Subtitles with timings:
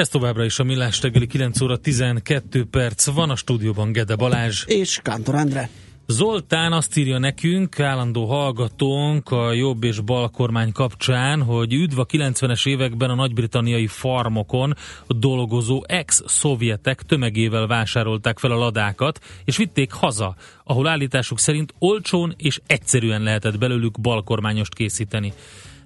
[0.00, 4.64] Ez továbbra is a Millás reggeli 9 óra 12 perc van a stúdióban Gede Balázs.
[4.66, 5.68] És Kántor Endre.
[6.06, 12.06] Zoltán azt írja nekünk, állandó hallgatónk a jobb és bal kormány kapcsán, hogy üdv a
[12.06, 14.74] 90-es években a nagy-britanniai farmokon
[15.06, 22.60] dolgozó ex-szovjetek tömegével vásárolták fel a ladákat, és vitték haza, ahol állításuk szerint olcsón és
[22.66, 25.32] egyszerűen lehetett belőlük balkormányost készíteni.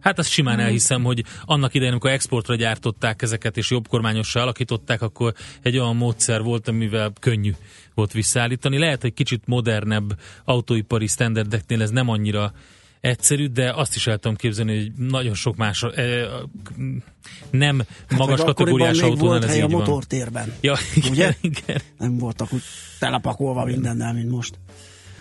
[0.04, 5.02] Hát azt simán elhiszem, hogy annak idején, amikor exportra gyártották ezeket és jobb kormányossá alakították,
[5.02, 7.52] akkor egy olyan módszer volt, amivel könnyű
[7.94, 8.78] volt visszaállítani.
[8.78, 12.52] Lehet, hogy kicsit modernebb autóipari standardeknél ez nem annyira
[13.00, 16.26] egyszerű, de azt is el tudom képzelni, hogy nagyon sok más eh,
[17.50, 20.52] nem hát magas kategóriás autónál ez így a motortérben.
[20.60, 21.34] Ja, igen, Ugye?
[21.40, 21.80] igen.
[21.98, 22.62] Nem voltak úgy
[22.98, 24.58] telepakolva mindennel, mint most.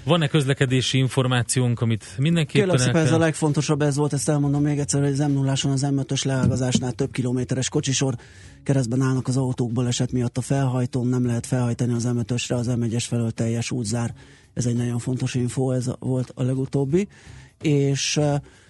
[0.04, 4.80] Van-e közlekedési információnk, amit mindenképpen Kérlek szépen, ez a legfontosabb, ez volt, ezt elmondom még
[4.80, 8.16] egyszer, hogy az m 0 az M5-ös leágazásnál több kilométeres kocsisor,
[8.64, 13.06] keresztben állnak az autók baleset miatt a felhajtón, nem lehet felhajtani az M5-ösre, az M1-es
[13.08, 14.14] felől teljes útzár.
[14.54, 17.08] Ez egy nagyon fontos info, ez volt a legutóbbi.
[17.62, 18.20] És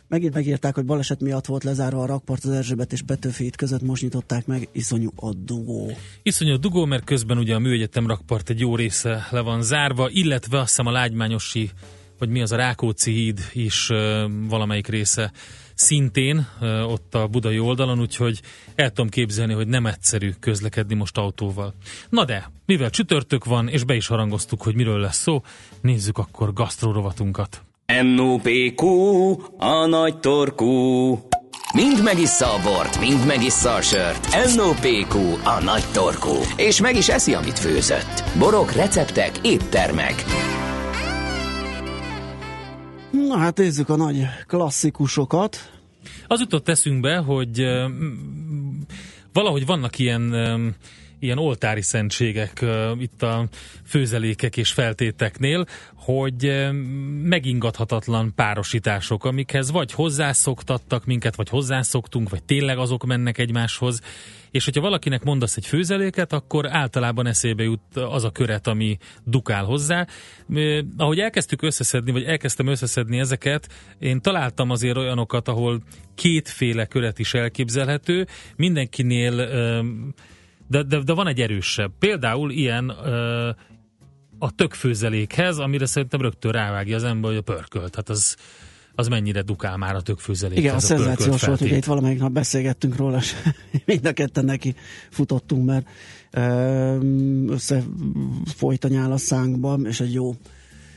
[0.07, 4.01] megint megírták, hogy baleset miatt volt lezárva a rakpart az Erzsébet és Petőfi között, most
[4.01, 5.91] nyitották meg, iszonyú a dugó.
[6.23, 10.59] Iszonyú dugó, mert közben ugye a műegyetem rakpart egy jó része le van zárva, illetve
[10.59, 11.71] azt hiszem a Lágymányosi,
[12.19, 15.31] vagy mi az a Rákóczi híd is ö, valamelyik része
[15.73, 18.41] szintén ö, ott a budai oldalon, úgyhogy
[18.75, 21.73] el tudom képzelni, hogy nem egyszerű közlekedni most autóval.
[22.09, 25.43] Na de, mivel csütörtök van, és be is harangoztuk, hogy miről lesz szó,
[25.81, 27.63] nézzük akkor gasztrorovatunkat.
[27.85, 28.85] NOPQ,
[29.57, 31.11] a nagy torkú.
[31.73, 34.27] Mind megissza a bort, mind megissza a sört.
[34.55, 36.33] NOPQ, a nagy torkú.
[36.57, 38.23] És meg is eszi, amit főzött.
[38.37, 40.23] Borok, receptek, éttermek.
[43.11, 45.57] Na hát nézzük a nagy klasszikusokat.
[46.27, 47.61] Az jutott eszünkbe, hogy
[49.33, 50.67] valahogy vannak ilyen, ö,
[51.23, 52.65] ilyen oltári szentségek
[52.99, 53.47] itt a
[53.85, 56.69] főzelékek és feltéteknél, hogy
[57.23, 64.01] megingathatatlan párosítások, amikhez vagy hozzászoktattak minket, vagy hozzászoktunk, vagy tényleg azok mennek egymáshoz,
[64.51, 69.63] és hogyha valakinek mondasz egy főzeléket, akkor általában eszébe jut az a köret, ami dukál
[69.63, 70.07] hozzá.
[70.97, 73.67] Ahogy elkezdtük összeszedni, vagy elkezdtem összeszedni ezeket,
[73.99, 75.81] én találtam azért olyanokat, ahol
[76.15, 79.49] kétféle köret is elképzelhető, mindenkinél,
[80.73, 81.91] de, de, de van egy erősebb.
[81.99, 83.49] Például ilyen ö,
[84.39, 87.95] a tökfőzelékhez, amire szerintem rögtön rávágja az ember, hogy a pörkölt.
[87.95, 88.35] Hát az,
[88.95, 90.63] az mennyire dukál már a tökfőzelékhez.
[90.63, 93.33] Igen, a pörkölt szenzációs volt, ugye itt valamelyik nap beszélgettünk róla, és
[93.85, 94.75] mind a ketten neki
[95.09, 95.87] futottunk, mert
[97.47, 100.35] összefolyt a nyál a szánkba, és egy jó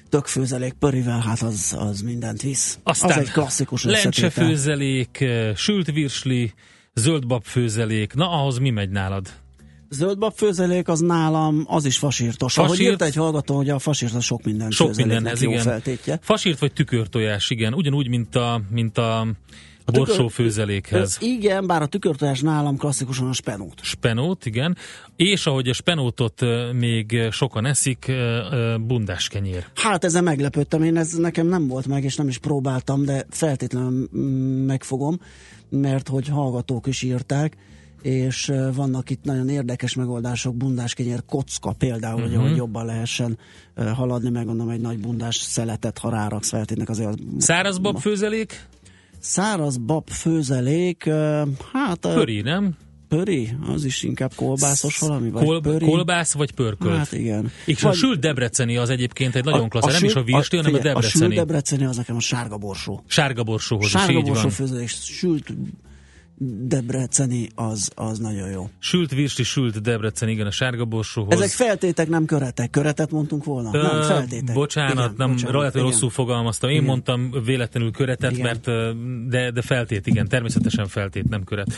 [0.09, 2.79] tökfőzelék pörivel, hát az, az mindent visz.
[2.83, 4.03] Aztán az egy klasszikus összetétel.
[4.03, 6.53] lencsefőzelék, eh, sült virsli,
[6.95, 8.15] zöldbab főzelék.
[8.15, 9.45] Na, ahhoz mi megy nálad?
[9.91, 12.59] Zöldbab főzelék az nálam, az is fasírtos.
[12.59, 12.91] Ahogy Fasírt?
[12.91, 15.63] írt egy hallgató, hogy a fasírt az sok minden Sok mindenhez, jó igen.
[15.63, 16.19] feltétje.
[16.23, 17.75] Fasírt vagy tükörtojás, igen.
[17.75, 19.27] Ugyanúgy, mint a, mint a, a
[19.85, 21.03] tükör- borsó főzelékhez.
[21.03, 23.81] Ez igen, bár a tükörtojás nálam klasszikusan a spenót.
[23.83, 24.77] Spenót, igen.
[25.17, 26.41] És ahogy a spenótot
[26.73, 28.13] még sokan eszik,
[28.81, 29.67] bundás kenyér.
[29.75, 34.09] Hát ezen meglepődtem, én ez nekem nem volt meg, és nem is próbáltam, de feltétlenül
[34.17, 35.21] mm, megfogom,
[35.69, 37.57] mert hogy hallgatók is írták,
[38.07, 42.43] és vannak itt nagyon érdekes megoldások, bundáskenyér kocka például, uh-huh.
[42.43, 43.39] hogy jobban lehessen
[43.95, 47.09] haladni, meg gondolom egy nagy bundás szeletet, ha ráraksz feltétnek azért.
[47.09, 48.67] az- Szárazbab főzelék?
[49.19, 51.05] Száraz bab főzelék,
[51.73, 52.77] hát Pöri, nem?
[53.09, 55.87] pöri, az is inkább kolbászos valami, vagy Kol- pöri.
[55.87, 56.97] kolbász vagy pörkölt?
[56.97, 57.51] Hát igen.
[57.65, 60.77] És a sült debreceni az egyébként egy nagyon klassz, nem is a virsli, hanem a
[60.77, 61.35] figyelj, A sült debreceni.
[61.35, 63.03] debreceni az nekem a sárga borsó.
[63.07, 64.51] Sárga borsóhoz Sárga is így borsó van.
[64.51, 65.53] főzés, sült
[66.39, 68.69] debreceni, az, az nagyon jó.
[68.79, 71.35] Sült virsli, sült debrecen, igen, a sárga borsóhoz.
[71.41, 72.71] Ezek feltétek, nem köretek.
[72.71, 73.71] Köretet mondtunk volna?
[73.73, 74.55] Ö, nem, feltétek.
[74.55, 76.71] Bocsánat, Igen, nem, bocsánat, lehet, hogy rosszul fogalmaztam.
[76.71, 76.89] Én Igen.
[76.89, 78.43] mondtam véletlenül köretet, Igen.
[78.43, 78.65] mert
[79.29, 81.73] de, de feltét, igen, természetesen feltét, nem köret.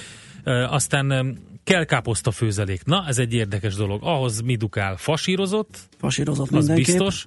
[0.45, 2.85] Ö, Aztán kell káposzta főzelék.
[2.85, 4.01] Na, ez egy érdekes dolog.
[4.03, 4.97] Ahhoz mi dukál?
[4.97, 6.85] Fasírozott, Fasírozott az mindenképp.
[6.85, 7.27] biztos.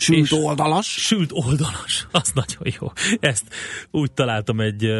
[0.00, 0.86] Sült oldalas.
[0.86, 2.92] Sült oldalas, az nagyon jó.
[3.20, 3.44] Ezt
[3.90, 4.92] úgy találtam egy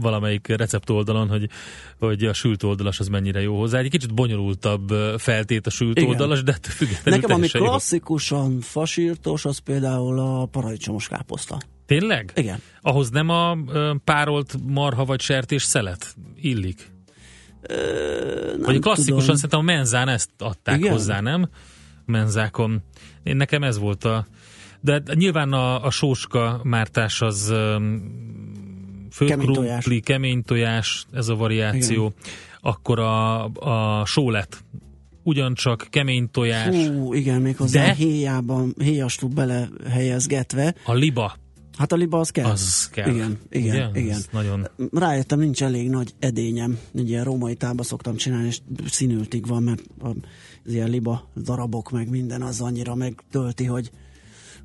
[0.00, 1.48] valamelyik recept oldalon, hogy,
[1.98, 3.78] hogy a sült oldalas az mennyire jó hozzá.
[3.78, 4.88] Egy kicsit bonyolultabb
[5.18, 6.08] feltét a sült Igen.
[6.10, 8.58] oldalas, de függetlenül Nekem ami klasszikusan jó.
[8.60, 11.58] fasírtos, az például a paradicsomos káposzta.
[11.86, 12.32] Tényleg?
[12.34, 12.60] Igen.
[12.80, 13.56] Ahhoz nem a
[14.04, 16.92] párolt marha vagy sertés szelet illik?
[17.62, 17.74] Ö,
[18.50, 19.34] nem vagy klasszikusan tudom.
[19.36, 20.92] szerintem a menzán ezt adták Igen?
[20.92, 21.48] hozzá, nem?
[22.04, 22.82] Menzákon.
[23.22, 24.26] Én nekem ez volt a
[24.86, 28.02] de nyilván a, a sóska mártás az um,
[29.10, 32.04] főkrumpli, kemény tojás, ez a variáció.
[32.04, 32.32] Igen.
[32.60, 34.64] Akkor a, a sólet
[35.22, 36.86] ugyancsak kemény tojás.
[36.86, 40.74] Hú, igen, még hozzá de héjában, héjastú bele helyezgetve.
[40.84, 41.36] A liba.
[41.78, 42.50] Hát a liba az kell.
[42.50, 43.14] Az kell.
[43.14, 44.00] Igen, igen, Ugye?
[44.00, 44.20] igen.
[44.32, 44.68] nagyon...
[44.92, 46.78] Rájöttem, nincs elég nagy edényem.
[46.94, 49.82] Egy ilyen római tába szoktam csinálni, és színültig van, mert
[50.64, 53.90] az ilyen liba darabok, meg minden az annyira megtölti, hogy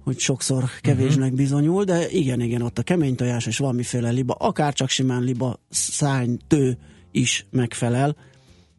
[0.04, 1.38] hogy sokszor kevésnek uh-huh.
[1.38, 5.60] bizonyul, de igen, igen, ott a kemény tojás és valamiféle liba, akár csak simán liba
[5.70, 6.78] szánytő
[7.12, 8.16] is megfelel,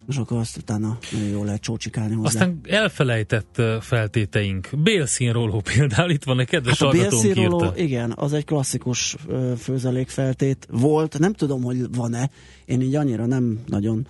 [0.08, 2.28] és akkor azt utána nagyon jól lehet csócsikálni hozzá.
[2.28, 4.68] Aztán elfelejtett feltéteink.
[4.82, 9.16] Bélszínróló például, itt van egy kedves hát a bélszínróló, igen, az egy klasszikus
[9.58, 12.30] főzelékfeltét volt, nem tudom, hogy van-e,
[12.64, 14.06] én így annyira nem nagyon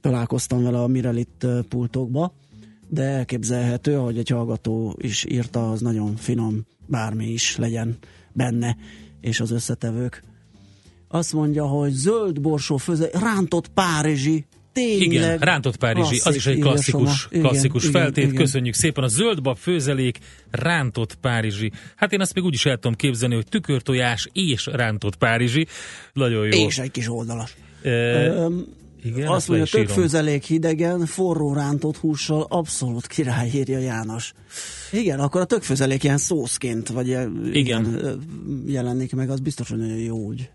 [0.00, 2.32] találkoztam vele a Mirelit pultokba,
[2.90, 7.98] de elképzelhető, hogy egy hallgató is írta, az nagyon finom, bármi is legyen
[8.32, 8.76] benne,
[9.20, 10.22] és az összetevők.
[11.08, 15.12] Azt mondja, hogy zöld borsó főze, rántott párizsi, Tényleg.
[15.12, 18.24] Igen, rántott párizsi, az is egy klasszikus, klasszikus igen, feltét.
[18.24, 19.04] Igen, Köszönjük szépen.
[19.04, 20.18] A zöldbab főzelék,
[20.50, 21.72] rántott párizsi.
[21.96, 25.66] Hát én azt még úgy is el tudom képzelni, hogy tükörtojás és rántott párizsi.
[26.12, 26.66] Nagyon jó.
[26.66, 27.56] És egy kis oldalas.
[27.82, 27.90] E,
[29.02, 34.32] igen, Azt mondja, tök főzelék hidegen, forró rántott hússal, abszolút király, írja János.
[34.92, 37.50] Igen, akkor a tök főzelék ilyen szószként, vagy igen.
[37.52, 37.98] igen
[38.66, 40.50] jelenik meg, az biztos, hogy nagyon jó úgy.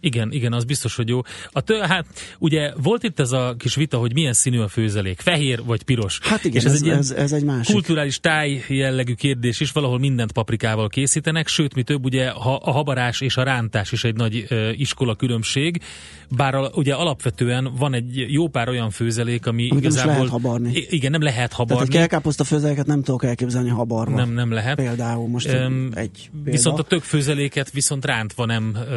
[0.00, 1.20] Igen, igen, az biztos, hogy jó.
[1.52, 2.06] A tő, hát
[2.38, 6.18] ugye volt itt ez a kis vita, hogy milyen színű a főzelék, fehér vagy piros.
[6.22, 7.74] Hát igen, és ez, ez, egy ez, ez egy másik.
[7.74, 13.20] Kulturális táj jellegű kérdés is, valahol mindent paprikával készítenek, sőt, mi több, ugye a habarás
[13.20, 15.80] és a rántás is egy nagy uh, iskola különbség,
[16.28, 20.12] bár a, ugye alapvetően van egy jó pár olyan főzelék, ami Amikor igazából...
[20.12, 20.86] lehet habarni.
[20.88, 21.82] Igen, nem lehet habarni.
[21.82, 24.16] Tehát egy kelkáposzta főzeléket nem tudok elképzelni habarva.
[24.16, 24.76] Nem, nem lehet.
[24.76, 26.50] Például most um, egy példa.
[26.50, 28.88] Viszont a tök főzeléket viszont rántva nem uh,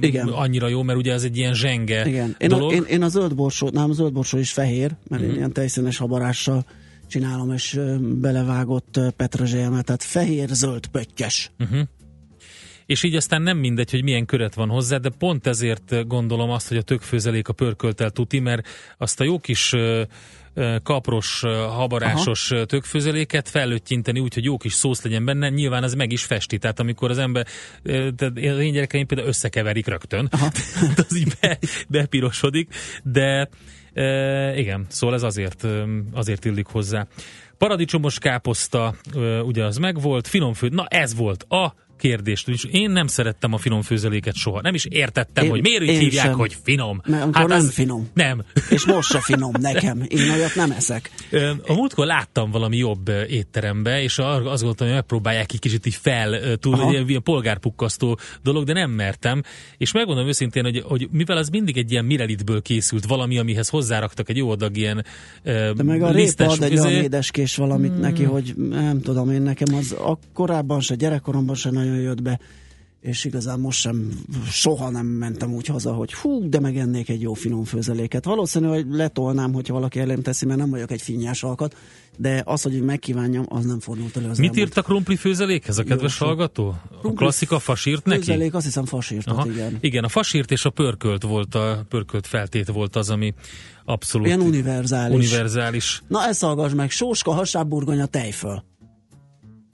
[0.00, 0.28] igen.
[0.28, 2.36] annyira jó, mert ugye ez egy ilyen zsenge Igen.
[2.38, 2.70] Én, dolog.
[2.70, 5.28] A, én, én a zöld borsó, nem a zöld borsó is fehér, mert mm.
[5.28, 6.64] én ilyen tejszínes habarással
[7.06, 11.50] csinálom, és belevágott petrezselyemmel, tehát fehér-zöld pöttyes.
[11.58, 11.80] Uh-huh.
[12.86, 16.68] És így aztán nem mindegy, hogy milyen köret van hozzá, de pont ezért gondolom azt,
[16.68, 18.68] hogy a tökfőzelék a pörköltel tuti, mert
[18.98, 19.74] azt a jó kis
[20.82, 22.64] kapros, habarásos Aha.
[22.64, 26.58] tökfőzeléket felöttyinteni úgy, hogy jó kis szósz legyen benne, nyilván ez meg is festi.
[26.58, 27.46] Tehát amikor az ember,
[28.16, 30.28] tehát én gyerekeim például összekeverik rögtön,
[31.08, 31.58] az így be,
[31.88, 33.48] bepirosodik, de
[33.92, 35.66] e, igen, szóval ez azért,
[36.12, 37.06] azért illik hozzá.
[37.58, 38.94] Paradicsomos káposzta,
[39.44, 42.48] ugye az megvolt, finomfő, na ez volt a kérdést.
[42.48, 44.60] Úgyis én nem szerettem a finom főzeléket soha.
[44.60, 46.34] Nem is értettem, én, hogy miért így hívják, sem.
[46.34, 47.00] hogy finom.
[47.06, 47.72] Mert hát nem az...
[47.72, 48.08] finom.
[48.14, 48.42] Nem.
[48.70, 50.02] És most se finom nekem.
[50.08, 51.10] Én olyat nem eszek.
[51.66, 56.56] A múltkor láttam valami jobb étterembe, és azt gondoltam, hogy megpróbálják egy kicsit így fel
[56.56, 59.42] túl, egy ilyen polgárpukkasztó dolog, de nem mertem.
[59.76, 64.28] És megmondom őszintén, hogy, hogy mivel az mindig egy ilyen mirelitből készült valami, amihez hozzáraktak
[64.28, 65.04] egy jó adag ilyen
[65.42, 68.00] De meg a répa ad egy olyan édeskés valamit hmm.
[68.00, 72.40] neki, hogy nem tudom én, nekem az a korábban se, gyerekkoromban se nagyon jött be,
[73.02, 74.10] és igazán most sem,
[74.50, 78.24] soha nem mentem úgy haza, hogy hú, de megennék egy jó finom főzeléket.
[78.24, 81.76] Valószínű, hogy letolnám, hogyha valaki elém teszi, mert nem vagyok egy finnyás alkat,
[82.18, 85.82] de az, hogy megkívánjam, az nem fordult elő az Mit írt a krumpli főzelékhez a
[85.82, 86.74] kedves jó, hallgató?
[87.02, 88.18] A klasszika fasírt neki?
[88.18, 89.78] Főzelék, azt hiszem fasírt, igen.
[89.80, 93.34] Igen, a fasírt és a pörkölt volt, a pörkölt feltét volt az, ami
[93.84, 95.16] abszolút Ilyen univerzális.
[95.16, 96.02] univerzális.
[96.08, 98.64] Na, ezt hallgass meg, sóska, hasábburgonya, tejföl.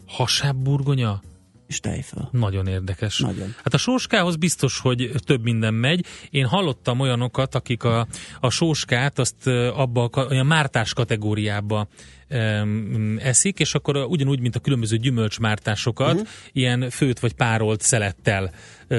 [0.06, 1.20] Hasábburgonya?
[1.68, 2.28] És tejföl.
[2.32, 3.18] Nagyon érdekes.
[3.18, 3.54] Nagyon.
[3.56, 6.04] Hát a sóskához biztos, hogy több minden megy.
[6.30, 8.06] Én hallottam olyanokat, akik a,
[8.40, 11.88] a sóskát azt abba olyan mártás kategóriába
[12.30, 16.28] um, eszik, és akkor ugyanúgy, mint a különböző gyümölcsmártásokat, uh-huh.
[16.52, 18.50] ilyen főt vagy párolt szelettel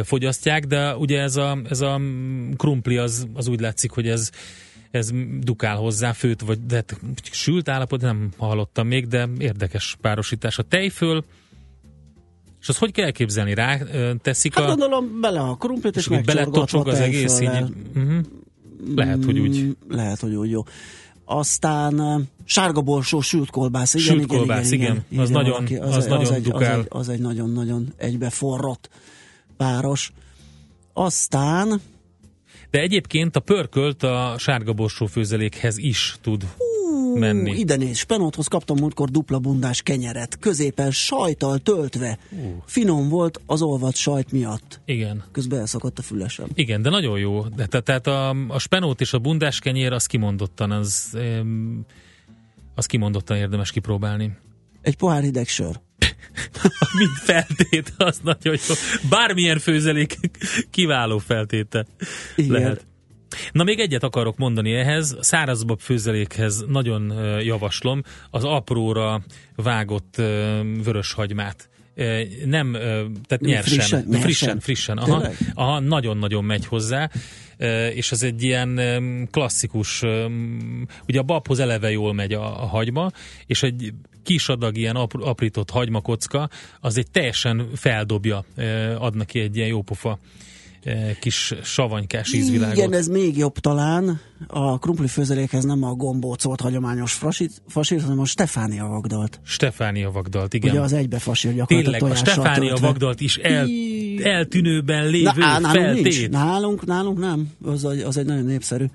[0.03, 2.01] fogyasztják, de ugye ez a, ez a
[2.57, 4.29] krumpli az, az úgy látszik, hogy ez
[4.91, 6.99] ez dukál hozzá főt, vagy de hát
[7.31, 10.57] sült állapot nem hallottam még, de érdekes párosítás.
[10.57, 11.23] A tejföl,
[12.61, 13.53] és azt hogy kell elképzelni?
[13.53, 13.77] Rá
[14.21, 14.67] teszik hát a...
[14.67, 17.47] gondolom bele a krumplit, és, és bele tocsog az egész így.
[17.47, 18.19] Uh-huh.
[18.95, 19.77] Lehet, hogy úgy.
[19.89, 20.63] Lehet, hogy úgy jó.
[21.25, 23.93] aztán sárga borsó, sült kolbász.
[23.93, 24.91] Igen, sült igen, kolbász, igen.
[24.91, 25.23] igen, igen.
[25.23, 28.89] Az, nagyon, valaki, az, az, nagyon az, egy, az, egy, az egy nagyon-nagyon egybeforrott
[29.57, 30.11] páros.
[30.93, 31.81] Aztán
[32.69, 36.45] de egyébként a pörkölt a sárga borsó főzelékhez is tud
[37.13, 37.51] menni.
[37.51, 42.17] Ide néz, Spenóthoz kaptam múltkor dupla bundás kenyeret, középen sajtal töltve.
[42.29, 42.39] Uh.
[42.65, 44.81] Finom volt az olvat sajt miatt.
[44.85, 45.23] Igen.
[45.31, 46.47] Közben elszakadt a fülesem.
[46.53, 47.43] Igen, de nagyon jó.
[47.55, 51.17] De, te, tehát a, a spenót és a bundás kenyér, az kimondottan, az,
[52.75, 54.37] az kimondottan érdemes kipróbálni.
[54.81, 55.79] Egy pohár hideg sör.
[56.99, 58.75] Mint feltét, az nagyon jó.
[59.09, 60.17] Bármilyen főzelék
[60.69, 61.85] kiváló feltéte
[62.35, 62.51] Igen.
[62.51, 62.87] lehet.
[63.51, 69.21] Na még egyet akarok mondani ehhez, szárazbab főzelékhez nagyon javaslom az apróra
[69.55, 70.15] vágott
[70.83, 71.69] vöröshagymát
[72.45, 72.71] nem,
[73.27, 74.97] tehát nyersen, frissen, nyersen, frissen, frissen.
[74.97, 77.09] Aha, aha, nagyon-nagyon megy hozzá,
[77.93, 78.79] és ez egy ilyen
[79.31, 80.01] klasszikus,
[81.07, 83.11] ugye a babhoz eleve jól megy a, a hagyma,
[83.45, 83.93] és egy
[84.23, 88.45] kis adag ilyen aprított hagymakocka, az egy teljesen feldobja,
[88.97, 90.19] ad neki egy ilyen jópofa
[91.19, 92.77] kis savanykás ízvilágot.
[92.77, 94.19] Igen, ez még jobb talán.
[94.47, 99.39] A krumpli főzelékhez nem a gombócolt hagyományos fasit, fasírt, hanem a Stefánia vagdalt.
[99.43, 100.71] Stefánia vagdalt, igen.
[100.71, 102.87] Ugye az egybefasír gyakorlatilag Tényleg, a Stefánia töltve.
[102.87, 103.67] vagdalt is el,
[104.23, 106.03] eltűnőben lévő Na, nálunk feltét.
[106.03, 106.29] Nincs.
[106.29, 107.49] Nálunk, nálunk nem.
[107.63, 108.85] Az, az egy nagyon népszerű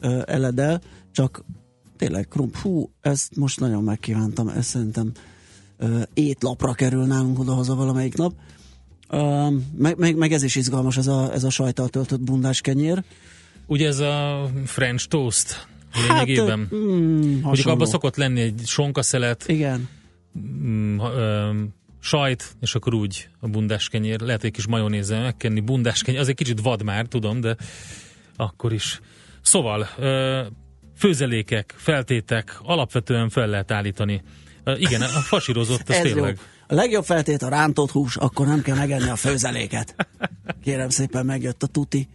[0.00, 0.80] uh, eledel,
[1.12, 1.44] csak
[1.96, 5.12] tényleg krump, hú, ezt most nagyon megkívántam, ezt szerintem
[5.78, 8.32] uh, étlapra kerül nálunk odahaza valamelyik nap.
[9.10, 13.02] Uh, meg, meg, meg, ez is izgalmas, ez a, ez a sajtal töltött bundás kenyér.
[13.66, 15.68] Ugye ez a French toast
[16.08, 16.58] lényegében?
[16.58, 19.44] Hát, mm, Ugye abban szokott lenni egy sonkaszelet.
[19.48, 19.88] Igen.
[20.38, 21.56] Mm, uh,
[22.00, 24.20] sajt, és akkor úgy a bundás kenyér.
[24.20, 26.20] Lehet egy kis majonézzel megkenni, bundás kenyér.
[26.20, 27.56] Az egy kicsit vad már, tudom, de
[28.36, 29.00] akkor is.
[29.42, 29.88] Szóval,
[30.96, 34.22] főzelékek, feltétek alapvetően fel lehet állítani.
[34.76, 36.36] Igen, a fasírozott, ez tényleg.
[36.36, 36.42] Jó.
[36.70, 39.94] A legjobb feltét a rántott hús, akkor nem kell megenni a főzeléket.
[40.64, 42.08] Kérem szépen, megjött a tuti.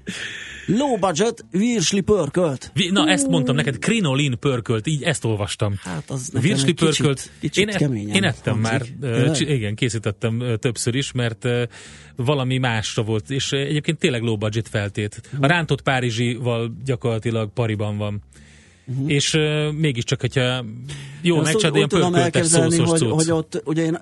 [0.65, 2.72] Low budget, virsli pörkölt.
[2.91, 5.74] Na, ezt mondtam neked, krinolin pörkölt, így ezt olvastam.
[5.83, 7.17] Hát az virsli pörkölt.
[7.39, 9.00] Kicsit, kicsit én, keményen én ettem hangzik.
[9.00, 11.48] már, uh, igen, készítettem többször is, mert
[12.15, 15.22] valami másra volt, és egyébként tényleg low budget feltét.
[15.39, 18.22] A rántott párizsival gyakorlatilag pariban van.
[18.85, 19.11] Uh-huh.
[19.11, 20.65] És uh, mégiscsak, hogyha
[21.21, 23.99] jó megcsinálod, ilyen pörköltes szószos hogy, hogy ott, ugye én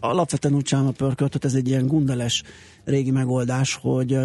[0.00, 2.42] alapvetően úgy csinálom a pörköltöt, ez egy ilyen gundeles
[2.84, 4.16] régi megoldás, hogy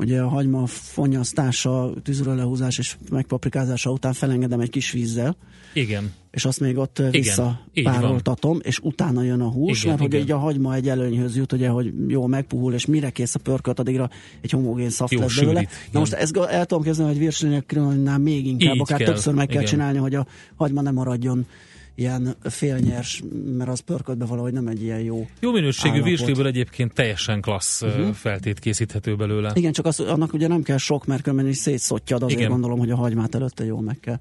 [0.00, 5.36] ugye a hagyma fonyasztása, tűzről lehúzás és megpaprikázása után felengedem egy kis vízzel.
[5.72, 6.12] Igen.
[6.32, 10.20] És azt még ott visszapároltatom, és utána jön a hús, igen, mert igen.
[10.20, 13.38] hogy egy a hagyma egy előnyhöz jut, ugye, hogy jó megpuhul, és mire kész a
[13.38, 14.10] pörkölt, addigra
[14.40, 15.68] egy homogén szaft lesz belőle.
[15.90, 17.78] Na most ezt el tudom kezdeni, hogy virslinek
[18.18, 19.70] még inkább, Így akár kell, többször meg kell igen.
[19.70, 21.46] csinálni, hogy a hagyma nem maradjon
[21.94, 23.22] ilyen félnyers,
[23.56, 28.12] mert az pörködbe valahogy nem egy ilyen jó Jó minőségű virsliből egyébként teljesen klassz uh-huh.
[28.12, 29.50] feltét készíthető belőle.
[29.54, 32.52] Igen, csak az, annak ugye nem kell sok, mert különben is szétszottyad, azért Igen.
[32.52, 34.18] gondolom, hogy a hagymát előtte jól meg kell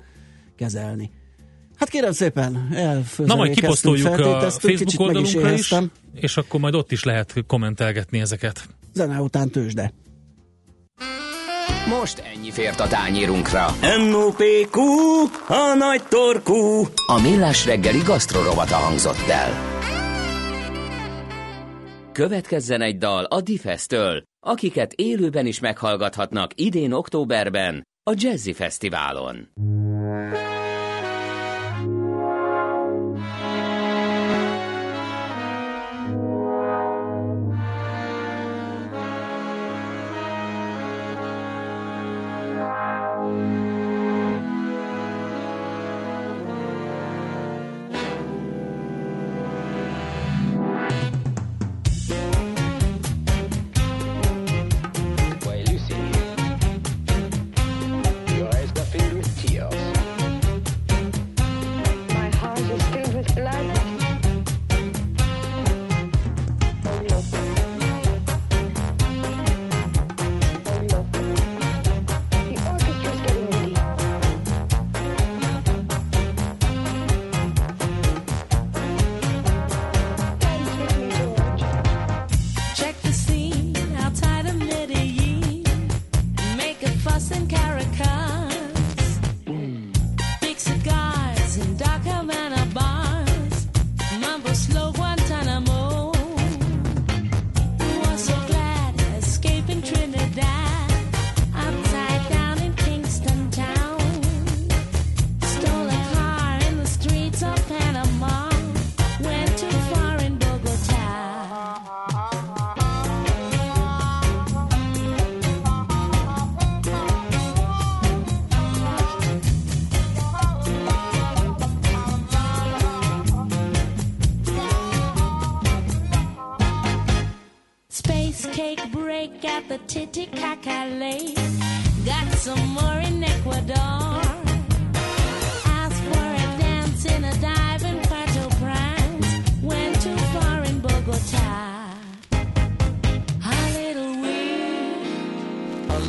[0.56, 1.10] kezelni.
[1.82, 2.70] Hát kérem szépen,
[3.18, 5.78] Na majd kiposztoljuk a Facebook oldalunkra is, is,
[6.14, 8.68] és akkor majd ott is lehet kommentelgetni ezeket.
[8.94, 9.94] Zene után tőzsde.
[11.88, 13.66] Most ennyi fért a tányírunkra.
[14.10, 14.82] M.O.P.Q.
[15.48, 16.88] A nagy torkú.
[17.08, 19.52] A millás reggeli gasztrorovata hangzott el.
[22.12, 29.50] Következzen egy dal a Difesztől, akiket élőben is meghallgathatnak idén októberben a Jazzy Fesztiválon.
[30.32, 30.61] at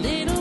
[0.01, 0.32] little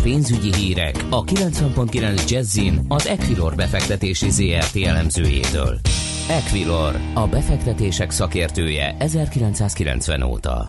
[0.00, 5.78] és pénzügyi hírek a 90.9 Jazzin az Equilor befektetési ZRT elemzőjétől.
[6.28, 10.68] Equilor, a befektetések szakértője 1990 óta.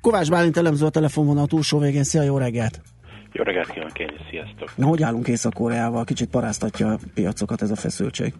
[0.00, 2.04] Kovács Bálint elemző a telefonvonal túlsó végén.
[2.04, 2.80] Szia, jó reggelt!
[3.32, 4.76] Jó reggelt kívánok én sziasztok!
[4.76, 6.04] Na, hogy állunk Észak-Koreával?
[6.04, 8.34] Kicsit paráztatja a piacokat ez a feszültség.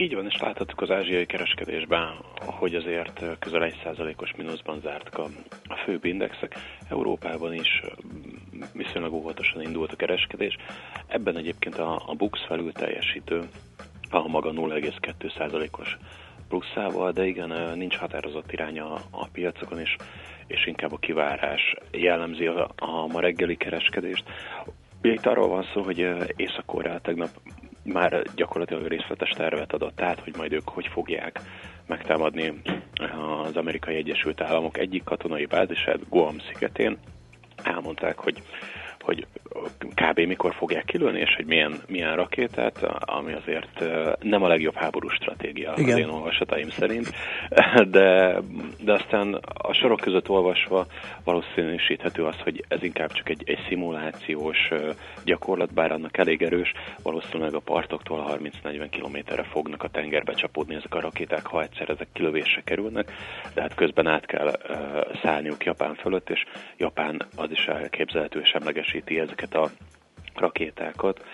[0.00, 5.26] Így van, és láthattuk az ázsiai kereskedésben, hogy azért közel 1%-os mínuszban zártak a,
[5.68, 6.54] a főbb indexek.
[6.88, 10.56] Európában is mm, viszonylag óvatosan indult a kereskedés.
[11.06, 13.42] Ebben egyébként a, a Bux felül teljesítő
[14.10, 15.96] a maga 0,2%-os
[16.48, 19.96] pluszával, de igen, nincs határozott iránya a, piacokon, és,
[20.46, 24.24] és inkább a kivárás jellemzi a, a ma reggeli kereskedést.
[25.02, 25.98] Ugye itt arról van szó, hogy
[26.36, 27.30] észak tegnap
[27.92, 31.40] már gyakorlatilag részletes tervet adott át, hogy majd ők hogy fogják
[31.86, 32.60] megtámadni
[33.44, 36.98] az amerikai Egyesült Államok egyik katonai bázisát Guam szigetén.
[37.62, 38.42] Elmondták, hogy
[39.00, 39.26] hogy
[39.94, 40.20] kb.
[40.20, 43.84] mikor fogják kilőni, és hogy milyen, milyen rakétát, ami azért
[44.20, 45.92] nem a legjobb háború stratégia Igen.
[45.92, 47.10] az én olvasataim szerint,
[47.96, 48.40] de,
[48.80, 50.86] de aztán a sorok között olvasva
[51.24, 54.68] valószínűsíthető az, hogy ez inkább csak egy, egy szimulációs
[55.24, 60.94] gyakorlat, bár annak elég erős, valószínűleg a partoktól 30-40 kilométerre fognak a tengerbe csapódni ezek
[60.94, 63.12] a rakéták, ha egyszer ezek kilövésre kerülnek,
[63.54, 64.52] de hát közben át kell
[65.22, 66.44] szállniuk Japán fölött, és
[66.76, 69.70] Japán az is elképzelhető semlegesít erősíti ezeket a
[70.34, 71.24] rakétákat.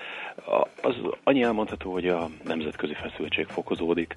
[0.82, 4.14] Az annyi elmondható, hogy a nemzetközi feszültség fokozódik,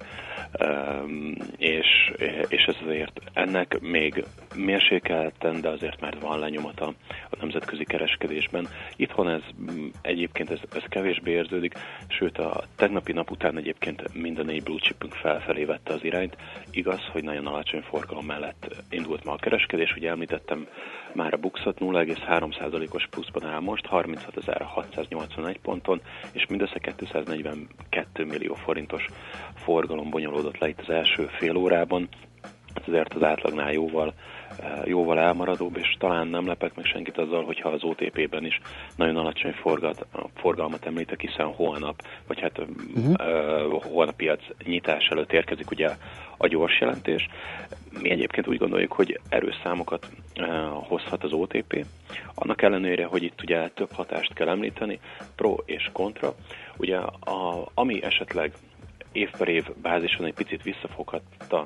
[1.56, 2.12] és,
[2.48, 4.24] és ez azért ennek még
[4.56, 6.86] mérsékelten, de azért már van lenyomata
[7.30, 8.68] a nemzetközi kereskedésben.
[8.96, 9.42] Itthon ez
[10.02, 11.74] egyébként ez, ez kevésbé érződik,
[12.08, 16.36] sőt a tegnapi nap után egyébként minden négy blue chipünk felfelé vette az irányt.
[16.70, 20.66] Igaz, hogy nagyon alacsony forgalom mellett indult ma a kereskedés, ugye említettem
[21.12, 26.00] már a Buxot 0,3%-os pluszban áll most, 36.681 ponton,
[26.32, 29.06] és mindössze 242 millió forintos
[29.54, 32.08] forgalom bonyolódott le itt az első fél órában.
[32.74, 34.14] Ez azért az átlagnál jóval,
[34.84, 38.60] jóval elmaradóbb, és talán nem lepek meg senkit azzal, hogyha az OTP-ben is
[38.96, 43.10] nagyon alacsony forgat, forgalmat említek, hiszen holnap, vagy hát uh-huh.
[43.10, 45.90] uh, holnap piac nyitás előtt érkezik ugye
[46.36, 47.28] a gyors jelentés.
[48.02, 50.08] Mi egyébként úgy gondoljuk, hogy erős számokat
[50.40, 50.46] uh,
[50.86, 51.86] hozhat az OTP.
[52.34, 55.00] Annak ellenére, hogy itt ugye több hatást kell említeni,
[55.36, 56.34] pro és kontra.
[56.76, 58.52] Ugye a, ami esetleg
[59.12, 61.64] év per év bázison egy picit visszafoghatta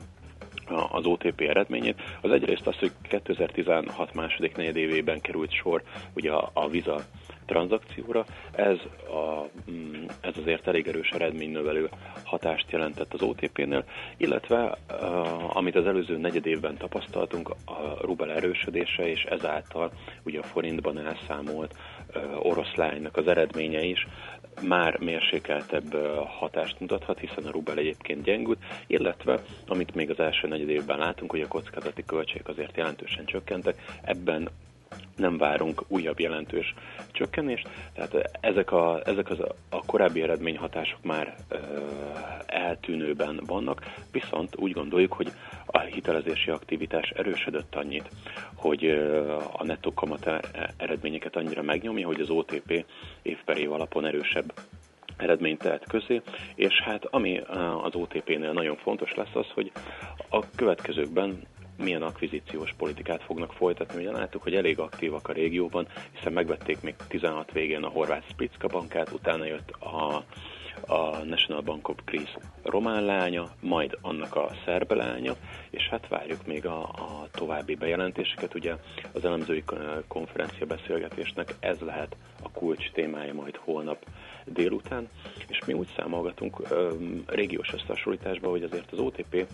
[0.90, 5.82] az OTP eredményét, az egyrészt az, hogy 2016 második negyedévében került sor
[6.14, 7.00] ugye a, a Visa
[7.46, 11.88] tranzakcióra, ez, a, mm, ez azért elég erős eredménynövelő
[12.24, 13.84] hatást jelentett az OTP-nél,
[14.16, 20.42] illetve uh, amit az előző negyed évben tapasztaltunk, a rubel erősödése, és ezáltal ugye a
[20.42, 21.74] forintban elszámolt
[22.14, 24.06] uh, oroszlánynak az eredménye is
[24.60, 25.94] már mérsékeltebb
[26.26, 31.30] hatást mutathat, hiszen a rubel egyébként gyengült, illetve amit még az első negyed évben látunk,
[31.30, 34.48] hogy a kockázati költségek azért jelentősen csökkentek, ebben
[35.16, 36.74] nem várunk újabb jelentős
[37.10, 41.56] csökkenést, tehát ezek a, ezek az a korábbi eredményhatások már ö,
[42.46, 45.32] eltűnőben vannak, viszont úgy gondoljuk, hogy
[45.66, 48.10] a hitelezési aktivitás erősödött annyit,
[48.54, 50.40] hogy ö, a nettó kamat e-
[50.76, 52.84] eredményeket annyira megnyomja, hogy az OTP
[53.22, 54.52] év év alapon erősebb
[55.16, 56.22] eredményt tehet közé,
[56.54, 57.40] és hát ami
[57.82, 59.72] az OTP-nél nagyon fontos lesz az, hogy
[60.30, 61.42] a következőkben
[61.82, 64.00] milyen akvizíciós politikát fognak folytatni.
[64.00, 68.66] Ugye láttuk, hogy elég aktívak a régióban, hiszen megvették még 16 végén a horvát Splitska
[68.68, 70.24] bankát, utána jött a
[70.86, 75.34] a National Bank of Greece román lánya, majd annak a szerbe lánya,
[75.70, 78.54] és hát várjuk még a, a további bejelentéseket.
[78.54, 78.74] Ugye
[79.12, 79.64] az elemzői
[80.08, 84.06] konferencia beszélgetésnek ez lehet a kulcs témája majd holnap
[84.44, 85.08] délután,
[85.48, 89.46] és mi úgy számolgatunk öm, régiós összehasonlításban, hogy azért az OTP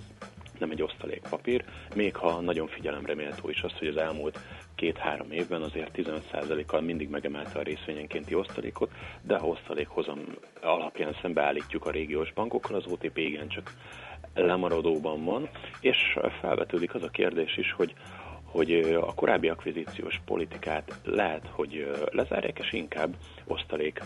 [0.59, 3.15] nem egy osztalékpapír, még ha nagyon figyelemre
[3.47, 4.39] is az, hogy az elmúlt
[4.75, 8.91] két-három évben azért 15%-kal mindig megemelte a részvényenkénti osztalékot,
[9.23, 10.21] de ha osztalékhozam
[10.63, 13.73] alapján szembeállítjuk a régiós bankokkal, az OTP igencsak
[14.35, 15.49] lemaradóban van,
[15.81, 17.95] és felvetődik az a kérdés is, hogy
[18.51, 24.01] hogy a korábbi akvizíciós politikát lehet, hogy lezárják, és inkább osztalék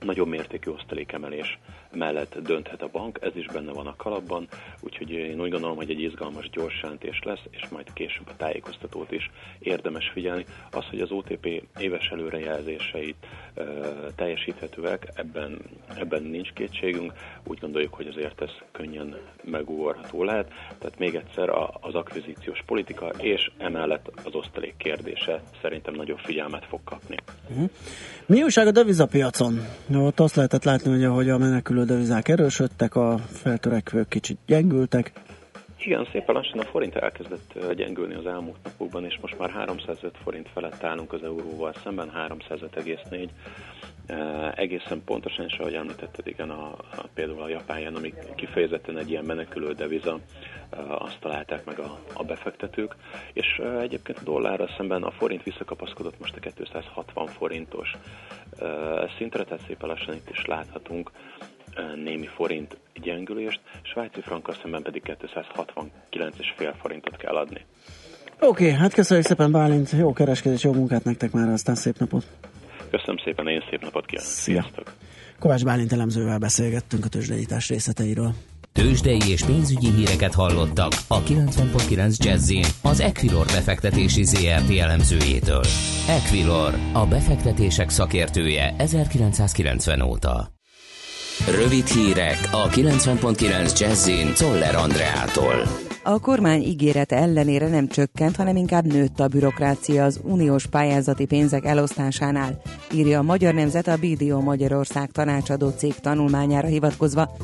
[0.00, 1.58] nagyobb mértékű osztalékemelés
[1.94, 4.46] mellett dönthet a bank, ez is benne van a kalapban,
[4.80, 9.12] úgyhogy én úgy gondolom, hogy egy izgalmas gyors jelentés lesz, és majd később a tájékoztatót
[9.12, 10.44] is érdemes figyelni.
[10.70, 13.16] Az, hogy az OTP éves előrejelzéseit
[13.54, 13.62] e,
[14.16, 15.58] teljesíthetőek, ebben,
[15.96, 17.12] ebben nincs kétségünk,
[17.46, 21.48] úgy gondoljuk, hogy azért ez könnyen megugorható lehet, tehát még egyszer
[21.80, 27.16] az akvizíciós politika és emellett az osztalék kérdése szerintem nagyobb figyelmet fog kapni.
[27.50, 27.70] Uh-huh.
[28.26, 29.60] Mi újság a devizapiacon?
[29.94, 35.12] Ott azt lehetett látni, hogy ahogy a menekülő devizák erősödtek, a feltörekvők kicsit gyengültek.
[35.84, 40.48] Igen, szépen lassan a forint elkezdett gyengülni az elmúlt napokban, és most már 305 forint
[40.48, 43.28] felett állunk az euróval szemben, 305,4.
[44.08, 46.66] Uh, egészen pontosan, és ahogy említetted, igen, a,
[46.96, 50.18] a, például a japán ami kifejezetten egy ilyen menekülő deviza,
[50.98, 52.96] azt találták meg a, a befektetők,
[53.32, 57.92] és egyébként a dollárra szemben a forint visszakapaszkodott most a 260 forintos
[59.16, 61.10] szintre, tehát szépen lassan itt is láthatunk
[62.04, 67.64] némi forint gyengülést, svájci frankkal szemben pedig 269,5 forintot kell adni.
[68.40, 72.26] Oké, okay, hát köszönjük szépen Bálint, jó kereskedés, jó munkát nektek már, aztán szép napot!
[72.90, 74.30] Köszönöm szépen, én szép napot kívánok!
[74.30, 74.60] Szia.
[74.60, 74.92] Sziasztok!
[75.38, 78.32] Kovács Bálint elemzővel beszélgettünk a tőzsdeítás részleteiről.
[78.72, 85.64] Tőzsdei és pénzügyi híreket hallottak a 90.9 jazz az Equilor befektetési ZRT elemzőjétől.
[86.08, 90.60] Equilor, a befektetések szakértője 1990 óta.
[91.38, 95.54] Rövid hírek a 90.9 Jazzin Toller Andreától.
[96.02, 101.64] A kormány ígérete ellenére nem csökkent, hanem inkább nőtt a bürokrácia az uniós pályázati pénzek
[101.64, 102.62] elosztásánál,
[102.94, 107.36] írja a Magyar Nemzet a BDO Magyarország tanácsadó cég tanulmányára hivatkozva.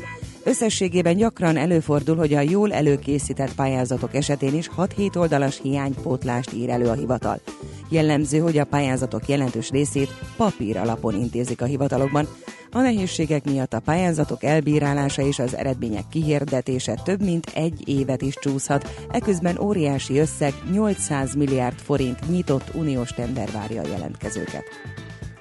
[0.43, 6.87] Összességében gyakran előfordul, hogy a jól előkészített pályázatok esetén is 6-7 oldalas hiánypótlást ír elő
[6.87, 7.39] a hivatal.
[7.89, 12.27] Jellemző, hogy a pályázatok jelentős részét papír alapon intézik a hivatalokban.
[12.71, 18.33] A nehézségek miatt a pályázatok elbírálása és az eredmények kihirdetése több mint egy évet is
[18.39, 24.63] csúszhat, eközben óriási összeg 800 milliárd forint nyitott uniós tender várja a jelentkezőket.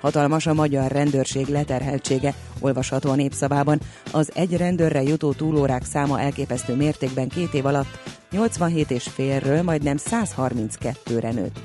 [0.01, 3.81] Hatalmas a magyar rendőrség leterheltsége, olvasható a népszavában.
[4.13, 7.99] Az egy rendőrre jutó túlórák száma elképesztő mértékben két év alatt
[8.31, 11.59] 87 és félről majdnem 132-re nőtt.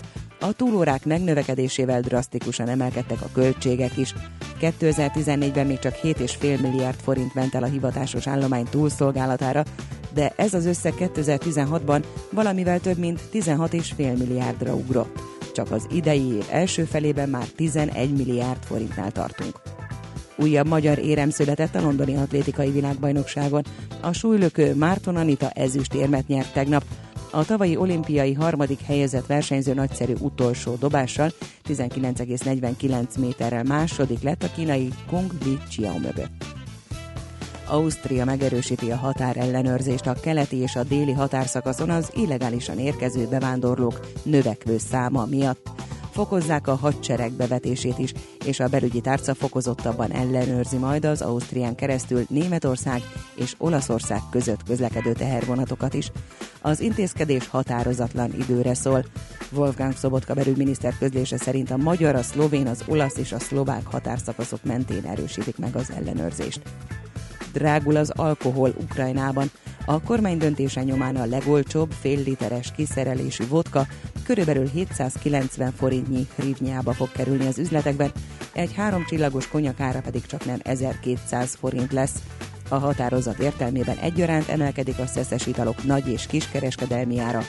[0.44, 4.14] A túlórák megnövekedésével drasztikusan emelkedtek a költségek is.
[4.62, 9.64] 2014-ben még csak 7,5 milliárd forint ment el a hivatásos állomány túlszolgálatára,
[10.14, 15.20] de ez az összeg 2016-ban valamivel több mint 16,5 milliárdra ugrott.
[15.54, 19.62] Csak az idei év első felében már 11 milliárd forintnál tartunk.
[20.36, 23.64] Újabb magyar érem született a londoni atlétikai világbajnokságon.
[24.02, 26.84] A súlylökő Márton Anita ezüst érmet nyert tegnap,
[27.34, 31.32] a tavalyi olimpiai harmadik helyezett versenyző nagyszerű utolsó dobással
[31.68, 36.46] 19,49 méterrel második lett a kínai Kung Li Chiao mögött.
[37.68, 44.78] Ausztria megerősíti a határellenőrzést a keleti és a déli határszakaszon az illegálisan érkező bevándorlók növekvő
[44.78, 45.70] száma miatt
[46.14, 48.14] fokozzák a hadsereg bevetését is,
[48.46, 53.02] és a belügyi tárca fokozottabban ellenőrzi majd az Ausztrián keresztül Németország
[53.36, 56.12] és Olaszország között közlekedő tehervonatokat is.
[56.62, 59.06] Az intézkedés határozatlan időre szól.
[59.52, 64.64] Wolfgang Szobotka belügyminiszter közlése szerint a magyar, a szlovén, az olasz és a szlovák határszakaszok
[64.64, 66.62] mentén erősítik meg az ellenőrzést
[67.54, 69.52] drágul az alkohol Ukrajnában.
[69.86, 73.88] A kormány döntése nyomán a legolcsóbb fél literes kiszerelésű vodka
[74.24, 78.12] körülbelül 790 forintnyi hrivnyába fog kerülni az üzletekben,
[78.54, 82.22] egy három csillagos konyakára pedig csak nem 1200 forint lesz.
[82.70, 87.42] A határozat értelmében egyaránt emelkedik a szeszes italok nagy és kiskereskedelmi ára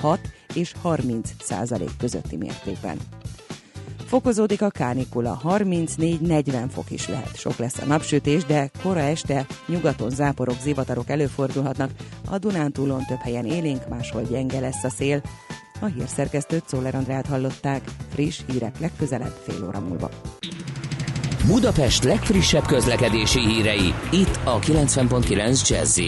[0.00, 0.20] 6
[0.54, 2.96] és 30 százalék közötti mértékben.
[4.12, 7.36] Fokozódik a kánikula, 34-40 fok is lehet.
[7.36, 11.90] Sok lesz a napsütés, de kora este nyugaton záporok, zivatarok előfordulhatnak.
[12.30, 15.22] A Dunántúlon több helyen élénk, máshol gyenge lesz a szél.
[15.80, 17.82] A hírszerkesztőt Szóler Andrát hallották.
[18.08, 20.10] Friss hírek legközelebb fél óra múlva.
[21.46, 26.00] Budapest legfrissebb közlekedési hírei, itt a 90.9 jazz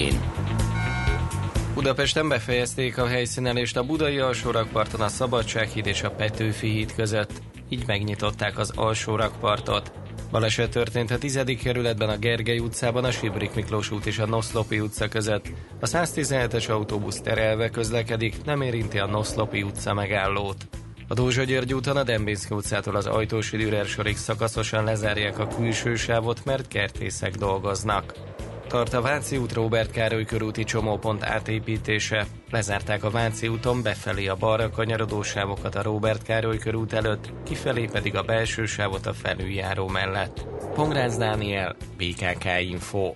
[1.74, 7.42] Budapesten befejezték a helyszínelést a Budai alsórakparton a Szabadsághíd és a Petőfi híd között,
[7.74, 9.92] így megnyitották az alsórakpartot.
[10.30, 11.40] Baleset történt a 10.
[11.62, 15.46] kerületben a Gergely utcában, a Sibrik Miklós út és a Noszlopi utca között.
[15.80, 20.66] A 117-es autóbusz terelve közlekedik, nem érinti a Noszlopi utca megállót.
[21.08, 25.94] A Dózsa György úton a Dembinszki utcától az Ajtósi Dürer sorig szakaszosan lezárják a külső
[25.94, 28.33] sávot, mert kertészek dolgoznak.
[28.68, 32.26] Tart a Váci út Robert Károly körúti csomópont átépítése.
[32.50, 37.88] Lezárták a Váci úton befelé a balra kanyarodó sávokat a Robert Károly körút előtt, kifelé
[37.92, 40.46] pedig a belső sávot a felüljáró mellett.
[40.74, 43.14] Pongrácz Dániel, BKK Info.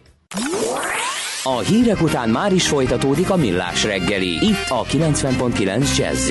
[1.43, 6.31] A hírek után már is folytatódik a millás reggeli, itt a 90.9 jazz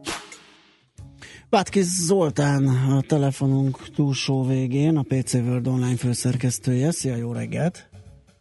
[1.51, 6.91] Bátkis Zoltán a telefonunk túlsó végén, a PC World Online főszerkesztője.
[6.91, 7.89] Szia, jó reggelt!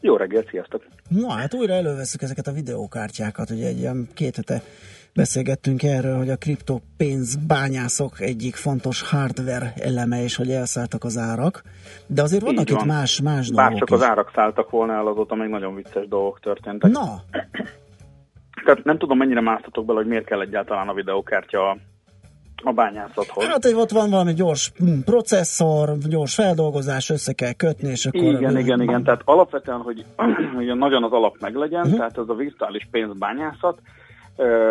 [0.00, 0.86] Jó reggelt, sziasztok!
[1.08, 4.62] Na, hát újra előveszük ezeket a videókártyákat, ugye egy ilyen két hete
[5.14, 11.62] beszélgettünk erről, hogy a kriptopénz bányászok egyik fontos hardware eleme, és hogy elszálltak az árak,
[12.06, 12.86] de azért vannak Így itt van.
[12.86, 14.04] más, más Bár dolgok csak is.
[14.04, 16.90] az árak szálltak volna el, azóta még nagyon vicces dolgok történtek.
[16.90, 17.22] Na,
[18.64, 21.76] Tehát nem tudom, mennyire másztatok bele, hogy miért kell egyáltalán a videókártya
[22.62, 23.44] a, a bányászathoz.
[23.44, 28.22] hát ott van valami gyors hm, processzor, gyors feldolgozás, össze kell kötni, és akkor...
[28.22, 29.02] Igen, igen, igen.
[29.02, 30.04] Tehát alapvetően, hogy,
[30.56, 31.96] hogy nagyon az alap meglegyen, Mhm.
[31.96, 33.78] tehát ez a virtuális pénzbányászat,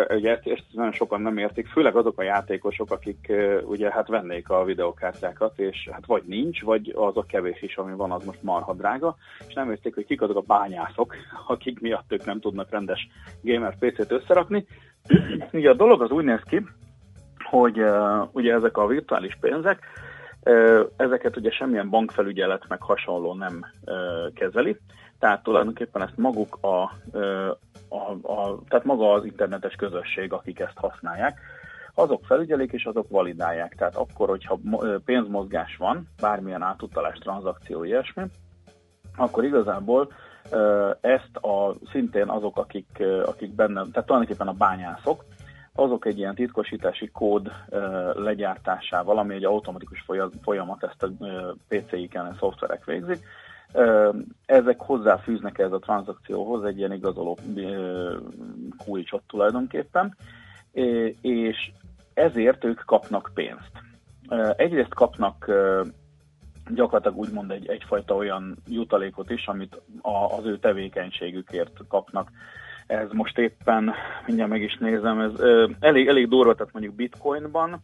[0.08, 3.32] ugye ezt, ezt nagyon sokan nem értik, főleg azok a játékosok, akik
[3.64, 7.92] ugye hát vennék a videokártyákat, és hát vagy nincs, vagy az a kevés is, ami
[7.96, 9.16] van, az most marha drága,
[9.48, 11.14] és nem értik, hogy kik azok a bányászok,
[11.46, 13.08] akik miatt ők nem tudnak rendes
[13.42, 14.66] gamer PC-t összerakni.
[15.52, 16.66] ugye a dolog az úgy néz ki,
[17.50, 19.78] hogy uh, ugye ezek a virtuális pénzek,
[20.42, 24.76] uh, ezeket ugye semmilyen bankfelügyelet meg hasonló nem uh, kezeli,
[25.18, 26.82] tehát tulajdonképpen ezt maguk a,
[27.88, 31.40] a, a, tehát maga az internetes közösség, akik ezt használják,
[31.94, 33.74] azok felügyelik és azok validálják.
[33.74, 34.58] Tehát akkor, hogyha
[35.04, 38.22] pénzmozgás van, bármilyen átutalás, tranzakció, ilyesmi,
[39.16, 40.12] akkor igazából
[41.00, 45.24] ezt a szintén azok, akik, akik benne, tehát tulajdonképpen a bányászok,
[45.74, 47.50] azok egy ilyen titkosítási kód
[48.14, 51.10] legyártásával, ami egy automatikus folya- folyamat, ezt a
[51.68, 53.24] PC-iken a szoftverek végzik,
[54.46, 57.38] ezek hozzáfűznek ez a tranzakcióhoz egy ilyen igazoló
[58.84, 60.16] kulcsot tulajdonképpen,
[61.20, 61.72] és
[62.14, 63.70] ezért ők kapnak pénzt.
[64.56, 65.50] Egyrészt kapnak
[66.74, 72.30] gyakorlatilag úgymond egy, egyfajta olyan jutalékot is, amit a, az ő tevékenységükért kapnak.
[72.90, 73.94] Ez most éppen,
[74.26, 77.80] mindjárt meg is nézem, ez ö, elég, elég durva, tehát mondjuk bitcoinban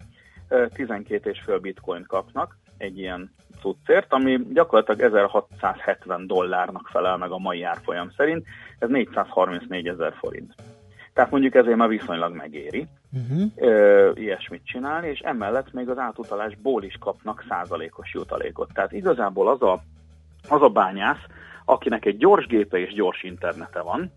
[0.48, 7.62] ö, 12,5 bitcoin kapnak egy ilyen cuccért, ami gyakorlatilag 1670 dollárnak felel meg a mai
[7.62, 8.46] árfolyam szerint,
[8.78, 10.54] ez 434 ezer forint.
[11.12, 13.50] Tehát mondjuk ezért már viszonylag megéri uh-huh.
[13.56, 18.72] ö, ilyesmit csinálni, és emellett még az átutalásból is kapnak százalékos jutalékot.
[18.72, 19.82] Tehát igazából az a,
[20.48, 21.24] az a bányász,
[21.64, 24.12] akinek egy gyors gépe és gyors internete van,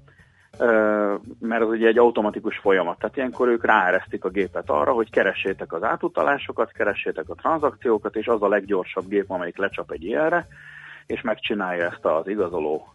[1.40, 2.98] mert az ugye egy automatikus folyamat.
[3.00, 8.28] Tehát ilyenkor ők ráeresztik a gépet arra, hogy keressétek az átutalásokat, keressétek a tranzakciókat, és
[8.28, 10.48] az a leggyorsabb gép, amelyik lecsap egy ilyenre,
[11.06, 12.94] és megcsinálja ezt az igazoló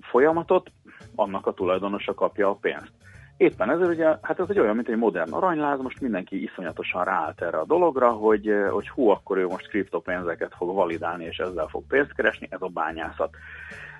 [0.00, 0.70] folyamatot,
[1.14, 2.92] annak a tulajdonosa kapja a pénzt.
[3.36, 7.42] Éppen ezért ugye, hát ez egy olyan, mint egy modern aranyláz, most mindenki iszonyatosan ráállt
[7.42, 11.82] erre a dologra, hogy, hogy hú, akkor ő most kriptopénzeket fog validálni, és ezzel fog
[11.88, 13.30] pénzt keresni, ez a bányászat.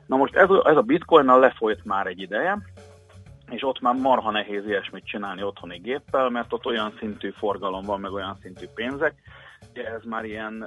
[0.07, 2.59] Na most ez, a- ez a bitcoinnal lefolyt már egy ideje,
[3.51, 8.01] és ott már marha nehéz ilyesmit csinálni otthoni géppel, mert ott olyan szintű forgalom van,
[8.01, 9.15] meg olyan szintű pénzek,
[9.73, 10.65] hogy ez már ilyen,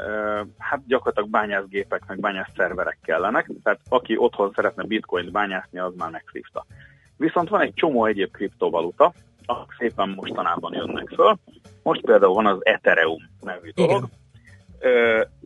[0.57, 6.65] hát gyakorlatilag bányászgépek, meg bányászszerverek kellenek, tehát aki otthon szeretne bitcoint bányászni, az már megszívta.
[7.17, 9.13] Viszont van egy csomó egyéb kriptovaluta,
[9.45, 11.38] akik szépen mostanában jönnek föl.
[11.84, 14.03] Most például van az Ethereum nevű dolog.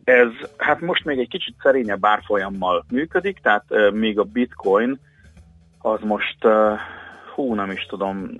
[0.04, 5.00] Ez hát most még egy kicsit szerényebb árfolyammal működik, tehát még a bitcoin
[5.78, 6.38] az most,
[7.36, 8.30] hú, nem is tudom,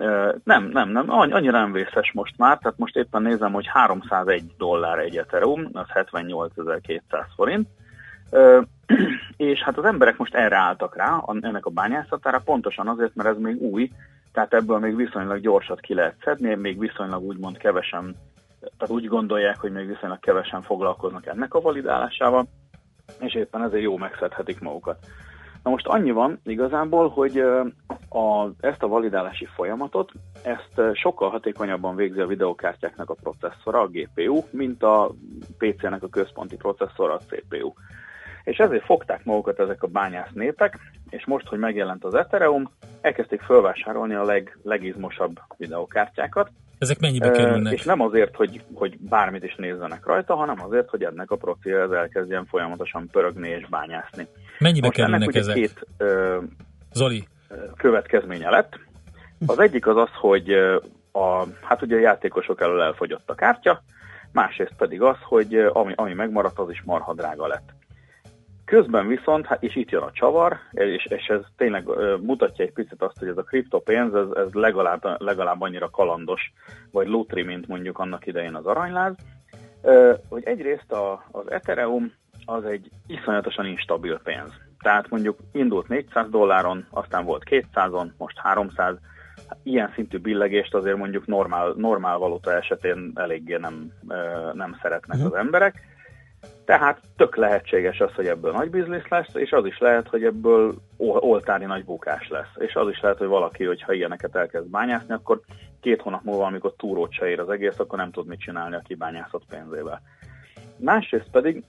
[0.43, 4.43] nem, nem, nem, annyi- annyira nem vészes most már, tehát most éppen nézem, hogy 301
[4.57, 7.67] dollár egy Ethereum, az 78.200 forint,
[9.37, 13.37] és hát az emberek most erre álltak rá, ennek a bányászatára, pontosan azért, mert ez
[13.37, 13.91] még új,
[14.33, 18.15] tehát ebből még viszonylag gyorsat ki lehet szedni, még viszonylag úgymond kevesen,
[18.59, 22.47] tehát úgy gondolják, hogy még viszonylag kevesen foglalkoznak ennek a validálásával,
[23.19, 24.97] és éppen ezért jó megszedhetik magukat.
[25.63, 27.37] Na most annyi van igazából, hogy
[28.09, 30.11] a, ezt a validálási folyamatot,
[30.43, 35.11] ezt sokkal hatékonyabban végzi a videokártyáknak a processzora, a GPU, mint a
[35.57, 37.73] PC-nek a központi processzora, a CPU.
[38.43, 40.79] És ezért fogták magukat ezek a bányász népek,
[41.09, 42.69] és most, hogy megjelent az Ethereum,
[43.01, 46.49] elkezdték felvásárolni a leg, legizmosabb videokártyákat.
[46.77, 47.73] Ezek mennyibe kerülnek?
[47.73, 51.71] És nem azért, hogy, hogy bármit is nézzenek rajta, hanem azért, hogy ennek a proci
[51.71, 54.27] ez elkezdjen folyamatosan pörögni és bányászni.
[54.59, 55.55] Mennyibe Most ennek kerülnek ugye ezek?
[55.55, 56.37] két ö,
[56.93, 57.27] Zoli,
[57.77, 58.79] következménye lett.
[59.45, 60.51] Az egyik az az, hogy
[61.11, 63.83] a, hát ugye a játékosok elől elfogyott a kártya,
[64.31, 67.73] másrészt pedig az, hogy ami, ami megmaradt, az is marha drága lett.
[68.67, 71.87] Közben viszont, hát, és itt jön a csavar, és, és ez tényleg
[72.21, 76.53] mutatja egy picit azt, hogy ez a kriptopénz, ez, ez legalább, legalább annyira kalandos,
[76.91, 79.15] vagy lutri, mint mondjuk annak idején az aranyláz,
[80.29, 82.13] hogy egyrészt a, az Ethereum
[82.45, 84.51] az egy iszonyatosan instabil pénz.
[84.79, 88.95] Tehát mondjuk indult 400 dolláron, aztán volt 200-on, most 300.
[89.63, 93.91] Ilyen szintű billegést azért mondjuk normál, normál valuta esetén eléggé nem,
[94.53, 95.96] nem szeretnek az emberek.
[96.67, 100.75] Tehát tök lehetséges az, hogy ebből nagy biznisz lesz, és az is lehet, hogy ebből
[100.97, 102.53] ol- oltári nagy bukás lesz.
[102.57, 105.41] És az is lehet, hogy valaki, hogyha ilyeneket elkezd bányászni, akkor
[105.81, 108.81] két hónap múlva, amikor túrót se ér az egész, akkor nem tud mit csinálni a
[108.87, 110.01] kibányászott pénzével.
[110.77, 111.63] Másrészt pedig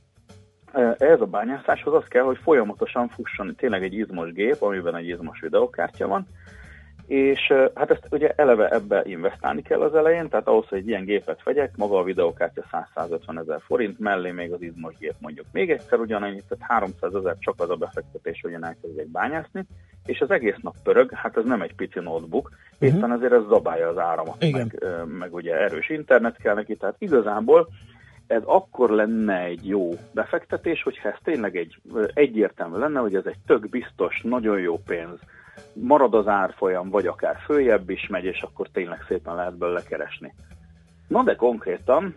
[0.73, 5.09] eh, ehhez a bányászáshoz az kell, hogy folyamatosan fusson tényleg egy izmos gép, amiben egy
[5.09, 6.27] izmos videokártya van,
[7.09, 11.05] és hát ezt ugye eleve ebbe investálni kell az elején, tehát ahhoz, hogy egy ilyen
[11.05, 15.71] gépet vegyek, maga a videokártya 100-150 ezer forint, mellé még az izmos gép mondjuk még
[15.71, 19.65] egyszer ugyanannyit, tehát 300 ezer csak az a befektetés, hogy én elkezdjek bányászni,
[20.07, 23.89] és az egész nap pörög, hát ez nem egy pici notebook, éppen ezért ez zabálja
[23.89, 24.73] az áramot, Igen.
[24.81, 27.69] meg, meg ugye erős internet kell neki, tehát igazából
[28.27, 31.81] ez akkor lenne egy jó befektetés, hogyha ez tényleg egy
[32.15, 35.19] egyértelmű lenne, hogy ez egy tök biztos, nagyon jó pénz,
[35.73, 40.35] marad az árfolyam, vagy akár följebb is megy, és akkor tényleg szépen lehet belőle keresni.
[41.09, 42.15] Na de konkrétan,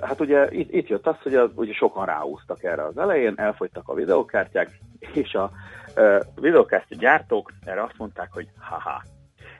[0.00, 3.88] hát ugye itt, itt jött az, hogy a, ugye sokan ráúztak erre az elején, elfogytak
[3.88, 4.78] a videokártyák,
[5.12, 5.50] és a
[5.94, 9.02] ö, videokártya gyártók erre azt mondták, hogy haha,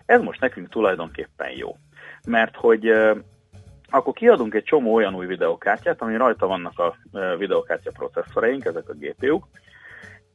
[0.07, 1.77] ez most nekünk tulajdonképpen jó.
[2.27, 2.93] Mert hogy
[3.91, 6.97] akkor kiadunk egy csomó olyan új videokártyát, ami rajta vannak a
[7.39, 9.45] videokártya processzoraink, ezek a GPU-k,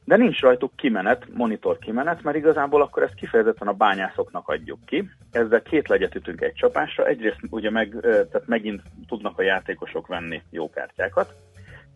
[0.08, 5.10] de nincs rajtuk kimenet, monitor kimenet, mert igazából akkor ezt kifejezetten a bányászoknak adjuk ki.
[5.30, 7.06] Ezzel két legyet ütünk egy csapásra.
[7.06, 11.34] Egyrészt ugye meg, tehát megint tudnak a játékosok venni jó kártyákat.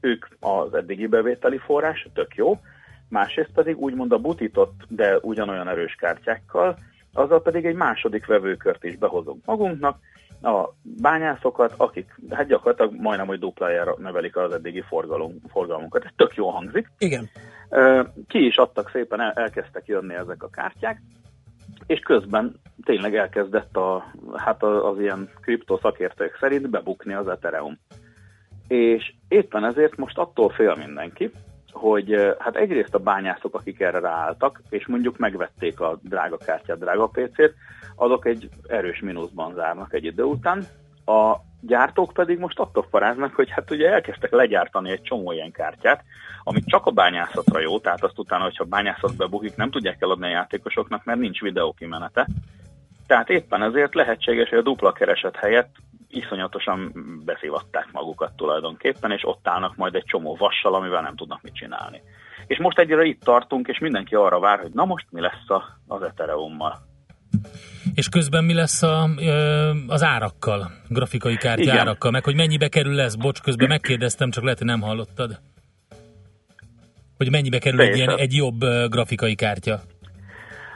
[0.01, 2.59] Ők az eddigi bevételi forrás, tök jó.
[3.09, 6.79] Másrészt pedig úgymond a butított, de ugyanolyan erős kártyákkal,
[7.13, 9.99] azzal pedig egy második vevőkört is behozunk magunknak,
[10.43, 16.05] a bányászokat, akik hát gyakorlatilag majdnem, hogy duplájára növelik az eddigi forgalom, forgalmunkat.
[16.05, 16.91] Ez tök jól hangzik.
[16.99, 17.31] Igen.
[18.29, 21.03] Ki is adtak szépen, el, elkezdtek jönni ezek a kártyák,
[21.87, 22.55] és közben
[22.85, 24.05] tényleg elkezdett a,
[24.37, 27.79] hát az ilyen kripto szakértők szerint bebukni az Ethereum.
[28.69, 31.31] És éppen ezért most attól fél mindenki,
[31.73, 37.07] hogy hát egyrészt a bányászok, akik erre ráálltak, és mondjuk megvették a drága kártyát, drága
[37.07, 37.55] PC-t,
[37.97, 40.65] azok egy erős mínuszban zárnak egy idő után.
[41.05, 46.05] A gyártók pedig most attól paráznak, hogy hát ugye elkezdtek legyártani egy csomó ilyen kártyát,
[46.43, 50.31] ami csak a bányászatra jó, tehát azt utána, hogyha bányászat bebukik, nem tudják eladni a
[50.31, 52.27] játékosoknak, mert nincs videókimenete.
[53.07, 55.75] Tehát éppen ezért lehetséges, hogy a dupla kereset helyett
[56.09, 56.93] iszonyatosan
[57.25, 62.03] beszivatták magukat tulajdonképpen, és ott állnak majd egy csomó vassal, amivel nem tudnak mit csinálni.
[62.47, 66.03] És most egyre itt tartunk, és mindenki arra vár, hogy na most mi lesz az
[66.03, 66.92] Ethereummal.
[67.95, 69.09] És közben mi lesz a,
[69.87, 71.79] az árakkal, grafikai kártya Igen.
[71.79, 73.15] árakkal, meg hogy mennyibe kerül lesz?
[73.15, 75.41] Bocs, közben megkérdeztem, csak lehet, hogy nem hallottad.
[77.17, 79.81] Hogy mennyibe kerül egy, ilyen, egy jobb grafikai kártya?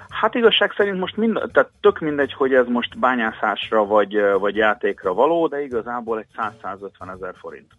[0.08, 5.14] Hát igazság szerint most mind, tehát tök mindegy, hogy ez most bányászásra vagy, vagy játékra
[5.14, 6.26] való, de igazából egy
[6.62, 7.72] 100-150 ezer forint.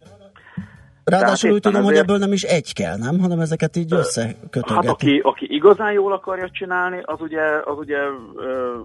[1.12, 3.20] Ráadásul úgy tudom, hogy ezért- ebből nem is egy kell, nem?
[3.20, 4.88] Hanem ezeket így Hát összekötögetni.
[4.88, 7.98] aki, aki igazán jól akarja csinálni, az ugye, az ugye
[8.36, 8.76] ö,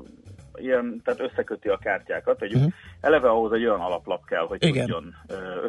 [0.55, 2.41] ilyen, tehát összeköti a kártyákat.
[2.41, 2.55] Mhm.
[2.57, 2.73] Uh-huh.
[3.01, 4.81] Eleve ahhoz egy olyan alaplap kell, hogy Igen.
[4.87, 5.15] tudjon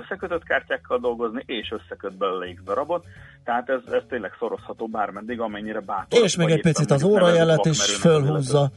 [0.01, 3.03] összekötött kártyákkal dolgozni, és összeköt belőle X darabot.
[3.43, 6.23] Tehát ez, ez tényleg szorozható bármeddig, amennyire bátor.
[6.23, 8.71] És még vagy egy picit az órajelet is az fölhúzza.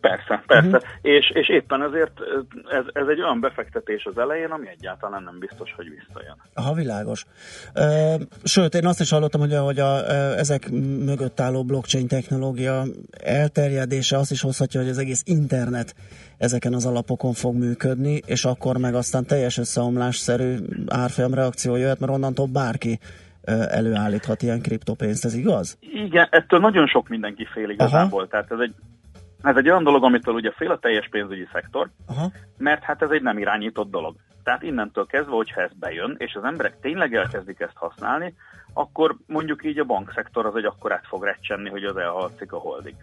[0.00, 0.66] Persze, persze.
[0.66, 0.82] Uh-huh.
[1.02, 2.20] És, és éppen ezért
[2.70, 6.36] ez, ez egy olyan befektetés az elején, ami egyáltalán nem biztos, hogy visszajön.
[6.54, 7.26] Aha, világos.
[8.44, 10.70] Sőt, én azt is hallottam, hogy, a, hogy a, ezek
[11.04, 12.82] mögött álló blockchain technológia
[13.24, 15.94] elterjedése azt is hozhatja, hogy az egész internet
[16.38, 20.56] ezeken az alapokon fog működni, és akkor meg aztán teljes összeomlásszerű
[20.88, 22.98] árfolyam reakció jöhet, mert onnantól bárki
[23.68, 25.78] előállíthat ilyen kriptopénzt, ez igaz?
[25.80, 28.28] Igen, ettől nagyon sok mindenki fél igazából.
[28.28, 28.74] Tehát ez egy,
[29.42, 32.30] ez egy olyan dolog, amitől ugye fél a teljes pénzügyi szektor, Aha.
[32.58, 34.16] mert hát ez egy nem irányított dolog.
[34.42, 38.34] Tehát innentől kezdve, hogyha ez bejön, és az emberek tényleg elkezdik ezt használni,
[38.72, 42.94] akkor mondjuk így a bankszektor az egy akkorát fog recsenni, hogy az elhaladszik a holdig.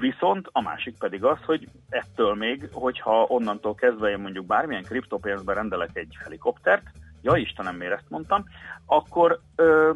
[0.00, 5.52] Viszont a másik pedig az, hogy ettől még, hogyha onnantól kezdve én mondjuk bármilyen kriptopénzbe
[5.52, 6.84] rendelek egy helikoptert,
[7.22, 8.44] ja Istenem, miért ezt mondtam,
[8.86, 9.90] akkor ö,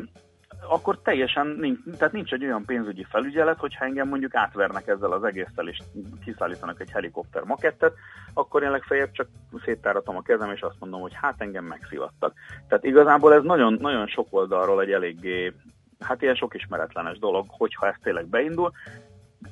[0.69, 5.25] akkor teljesen nincs, tehát nincs egy olyan pénzügyi felügyelet, hogyha engem mondjuk átvernek ezzel az
[5.25, 5.79] egésszel, és
[6.25, 7.93] kiszállítanak egy helikopter makettet,
[8.35, 9.29] akkor én legfeljebb csak
[9.65, 12.35] széttáratom a kezem, és azt mondom, hogy hát engem megszivattak.
[12.69, 15.53] Tehát igazából ez nagyon, nagyon sok oldalról egy eléggé,
[16.01, 18.71] hát ilyen sok ismeretlenes dolog, hogyha ez tényleg beindul.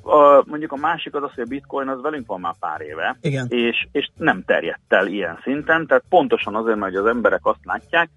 [0.01, 3.17] A, mondjuk a másik az az, hogy a bitcoin az velünk van már pár éve,
[3.21, 3.47] Igen.
[3.49, 8.09] És, és nem terjedt el ilyen szinten, tehát pontosan azért, mert az emberek azt látják,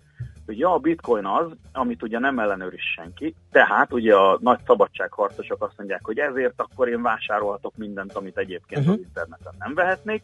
[0.46, 5.76] ja, a bitcoin az, amit ugye nem ellenőriz senki, tehát ugye a nagy szabadságharcosok azt
[5.76, 8.94] mondják, hogy ezért akkor én vásárolhatok mindent, amit egyébként uh-huh.
[8.94, 10.22] az interneten nem vehetnék,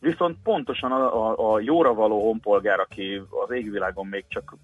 [0.00, 4.56] viszont pontosan a, a, a jóra való honpolgár, aki az égvilágon még csak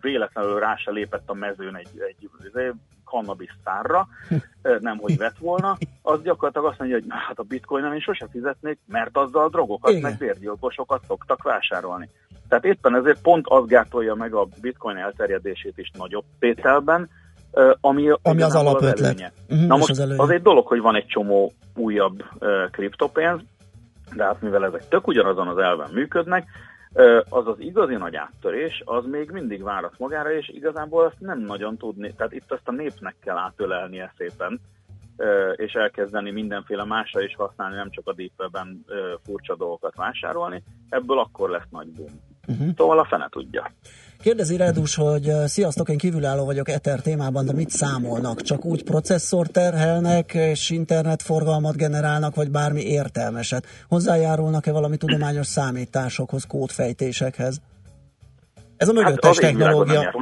[0.00, 2.74] véletlenül rá se lépett a mezőn egy, egy, egy
[3.10, 4.08] cannabis szárra,
[4.80, 8.26] nem hogy vett volna, az gyakorlatilag azt mondja, hogy na, hát a bitcoin én sose
[8.30, 10.02] fizetnék, mert azzal drogokat, Igen.
[10.02, 12.08] meg bérgyilkosokat szoktak vásárolni.
[12.48, 17.08] Tehát éppen ezért pont az gátolja meg a bitcoin elterjedését is nagyobb tételben,
[17.80, 19.00] ami, Ami az alapötlet.
[19.00, 19.32] előnye.
[19.48, 20.22] Mhm, Na most az az, előnye.
[20.22, 23.40] az egy dolog, hogy van egy csomó újabb ö, kriptopénz,
[24.14, 26.46] de hát mivel ezek tök ugyanazon az elven működnek,
[27.28, 31.76] az az igazi nagy áttörés, az még mindig várat magára, és igazából azt nem nagyon
[31.76, 34.60] tudni, tehát itt azt a népnek kell átölelnie szépen,
[35.54, 40.62] és elkezdeni mindenféle másra is használni, nem csak a Deep Web-en ö, furcsa dolgokat vásárolni,
[40.88, 42.20] ebből akkor lesz nagy boom.
[42.48, 42.68] Uh-huh.
[42.76, 43.70] Szóval a fene tudja.
[44.22, 48.42] Kérdezi Redus, hogy sziasztok, én kívülálló vagyok Ether témában, de mit számolnak?
[48.42, 53.66] Csak úgy processzor terhelnek, és internetforgalmat generálnak, vagy bármi értelmeset?
[53.88, 57.60] Hozzájárulnak-e valami tudományos számításokhoz, kódfejtésekhez?
[58.76, 60.14] Ez a mögöttes Hát az égvilágon technológia.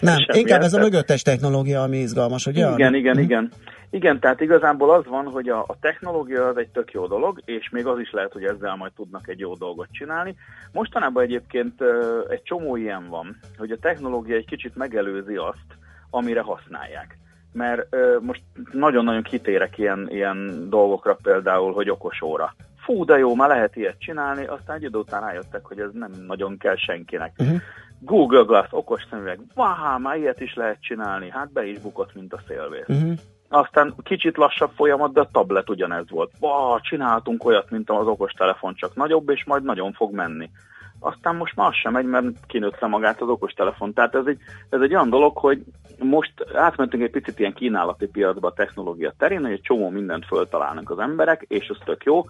[0.00, 2.70] nem Nem, inkább ez a mögöttes technológia, ami izgalmas, ugye?
[2.70, 3.22] Igen, igen, Mhm.
[3.24, 3.50] igen.
[3.94, 7.70] Igen, tehát igazából az van, hogy a, a technológia az egy tök jó dolog, és
[7.70, 10.34] még az is lehet, hogy ezzel majd tudnak egy jó dolgot csinálni.
[10.72, 11.82] Mostanában egyébként
[12.28, 15.66] egy csomó ilyen van, hogy a technológia egy kicsit megelőzi azt,
[16.10, 17.18] amire használják.
[17.52, 22.54] Mert ö, most nagyon-nagyon kitérek ilyen, ilyen dolgokra például, hogy okos óra.
[22.76, 26.10] Fú, de jó, már lehet ilyet csinálni, aztán egy idő után rájöttek, hogy ez nem
[26.26, 27.32] nagyon kell senkinek.
[27.38, 27.60] Uh-huh.
[27.98, 32.32] Google Glass, okos szemüveg, váhá, már ilyet is lehet csinálni, hát be is bukott, mint
[32.32, 32.88] a szélvész.
[32.88, 33.18] Uh-huh.
[33.54, 36.30] Aztán kicsit lassabb folyamat, de a tablet ugyanez volt.
[36.40, 36.48] Vá,
[36.80, 40.50] csináltunk olyat, mint az okostelefon, csak nagyobb, és majd nagyon fog menni.
[40.98, 43.92] Aztán most már az sem megy, mert kinőtte magát az okostelefon.
[43.92, 44.38] Tehát ez egy,
[44.68, 45.64] ez egy olyan dolog, hogy
[45.98, 50.90] most átmentünk egy picit ilyen kínálati piacba a technológia terén, hogy egy csomó mindent föltalálnak
[50.90, 52.24] az emberek, és az tök jó,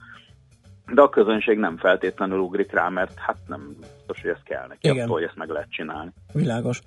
[0.94, 4.88] de a közönség nem feltétlenül ugrik rá, mert hát nem biztos, hogy ez kell neki,
[4.88, 5.04] Igen.
[5.04, 6.12] attól, hogy ezt meg lehet csinálni.
[6.32, 6.80] Világos.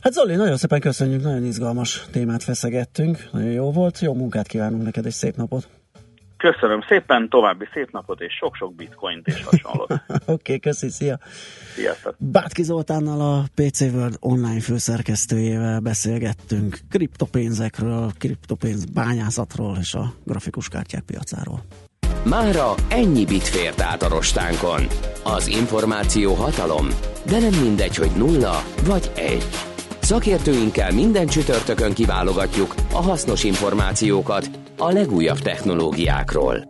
[0.00, 4.82] Hát Zoli, nagyon szépen köszönjük, nagyon izgalmas témát feszegettünk, nagyon jó volt, jó munkát kívánunk
[4.82, 5.68] neked, és szép napot.
[6.36, 9.90] Köszönöm szépen, további szép napot, és sok-sok bitcoint és hasonlót.
[10.08, 11.18] Oké, okay, köszi, szia.
[11.74, 12.14] Sziasztok!
[12.18, 21.02] Bátki Zoltánnal a PC World online főszerkesztőjével beszélgettünk kriptopénzekről, kriptopénz bányászatról és a grafikus kártyák
[21.02, 21.60] piacáról.
[22.28, 24.86] Mára ennyi bit fért át a rostánkon.
[25.22, 26.88] Az információ hatalom,
[27.26, 29.46] de nem mindegy, hogy nulla vagy egy.
[30.00, 36.68] Szakértőinkkel minden csütörtökön kiválogatjuk a hasznos információkat a legújabb technológiákról.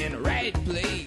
[0.00, 0.99] In the right place,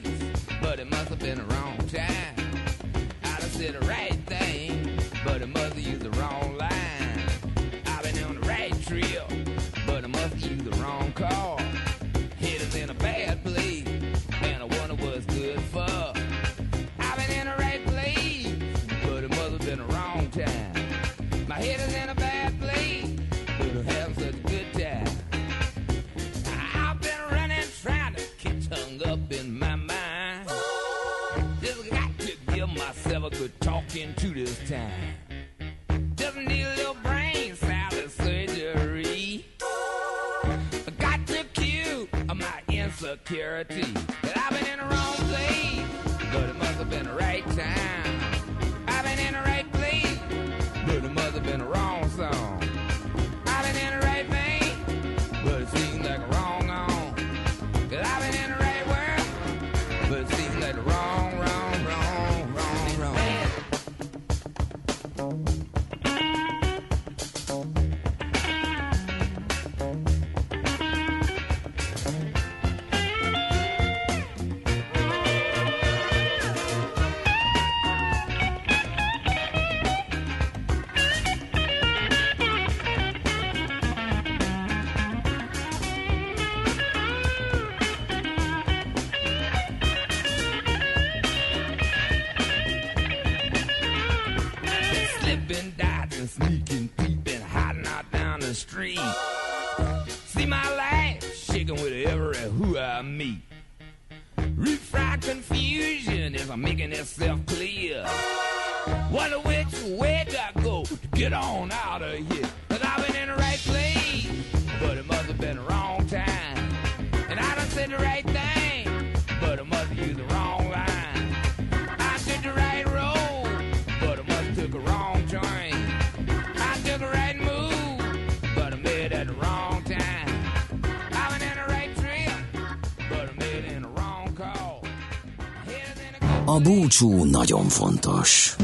[137.00, 138.56] búcsú nagyon fontos.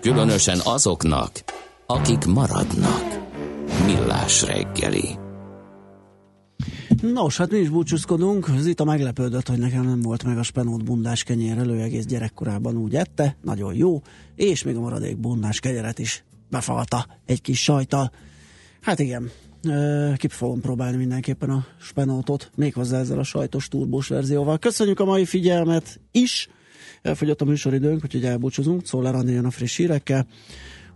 [0.00, 1.30] Különösen azoknak,
[1.86, 3.28] akik maradnak.
[3.86, 5.18] Millás reggeli.
[7.02, 8.50] Nos, hát mi is búcsúzkodunk.
[8.58, 12.94] Zita meglepődött, hogy nekem nem volt meg a spenót bundás kenyér elő, egész gyerekkorában úgy
[12.94, 14.02] ette, nagyon jó,
[14.34, 18.10] és még a maradék bundás kenyeret is befalta egy kis sajtal.
[18.80, 19.30] Hát igen,
[20.16, 24.58] ki fogom próbálni mindenképpen a spenótot, méghozzá ezzel a sajtos turbós verzióval.
[24.58, 26.48] Köszönjük a mai figyelmet is,
[27.04, 28.82] elfogyott a műsoridőnk, úgyhogy elbúcsúzunk,
[29.26, 30.26] jön a friss hírekkel,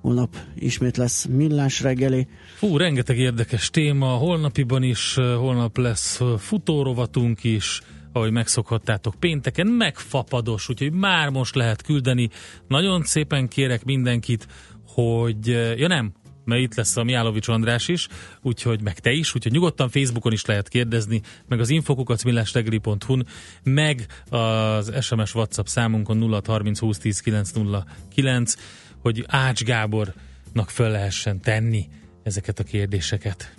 [0.00, 2.26] holnap ismét lesz millás reggeli.
[2.56, 7.80] Fú, rengeteg érdekes téma, holnapiban is, holnap lesz futórovatunk is,
[8.12, 12.28] ahogy megszokhattátok pénteken, megfapados, úgyhogy már most lehet küldeni.
[12.68, 14.46] Nagyon szépen kérek mindenkit,
[14.86, 15.46] hogy,
[15.76, 16.12] ja nem,
[16.48, 18.08] mert itt lesz a Miálovics András is,
[18.42, 23.26] úgyhogy meg te is, úgyhogy nyugodtan Facebookon is lehet kérdezni, meg az infokukacmillástegri.hu-n,
[23.62, 28.54] meg az SMS WhatsApp számunkon 0630 20 10 909,
[28.98, 31.88] hogy Ács Gábornak föl lehessen tenni
[32.22, 33.54] ezeket a kérdéseket.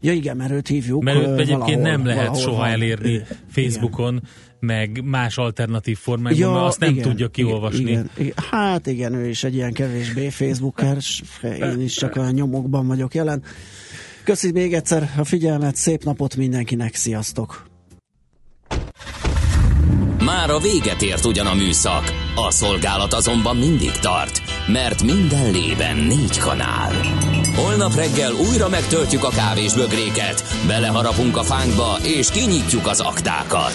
[0.00, 1.02] Ja igen, mert őt hívjuk.
[1.02, 2.70] Mert őt egyébként valahol- nem lehet soha van.
[2.70, 4.22] elérni Facebookon,
[4.60, 7.90] meg más alternatív formákban, mert azt nem igen, tudja kiolvasni.
[7.90, 10.96] Igen, igen, hát igen, ő is egy ilyen kevésbé Facebooker,
[11.42, 13.42] én is csak a nyomokban vagyok jelen.
[14.24, 17.68] Köszi még egyszer a figyelmet, szép napot mindenkinek, sziasztok!
[20.24, 25.96] Már a véget ért ugyan a műszak, a szolgálat azonban mindig tart, mert minden lében
[25.96, 26.92] négy kanál.
[27.56, 33.74] Holnap reggel újra megtöltjük a kávés bögréket, beleharapunk a fánkba és kinyitjuk az aktákat.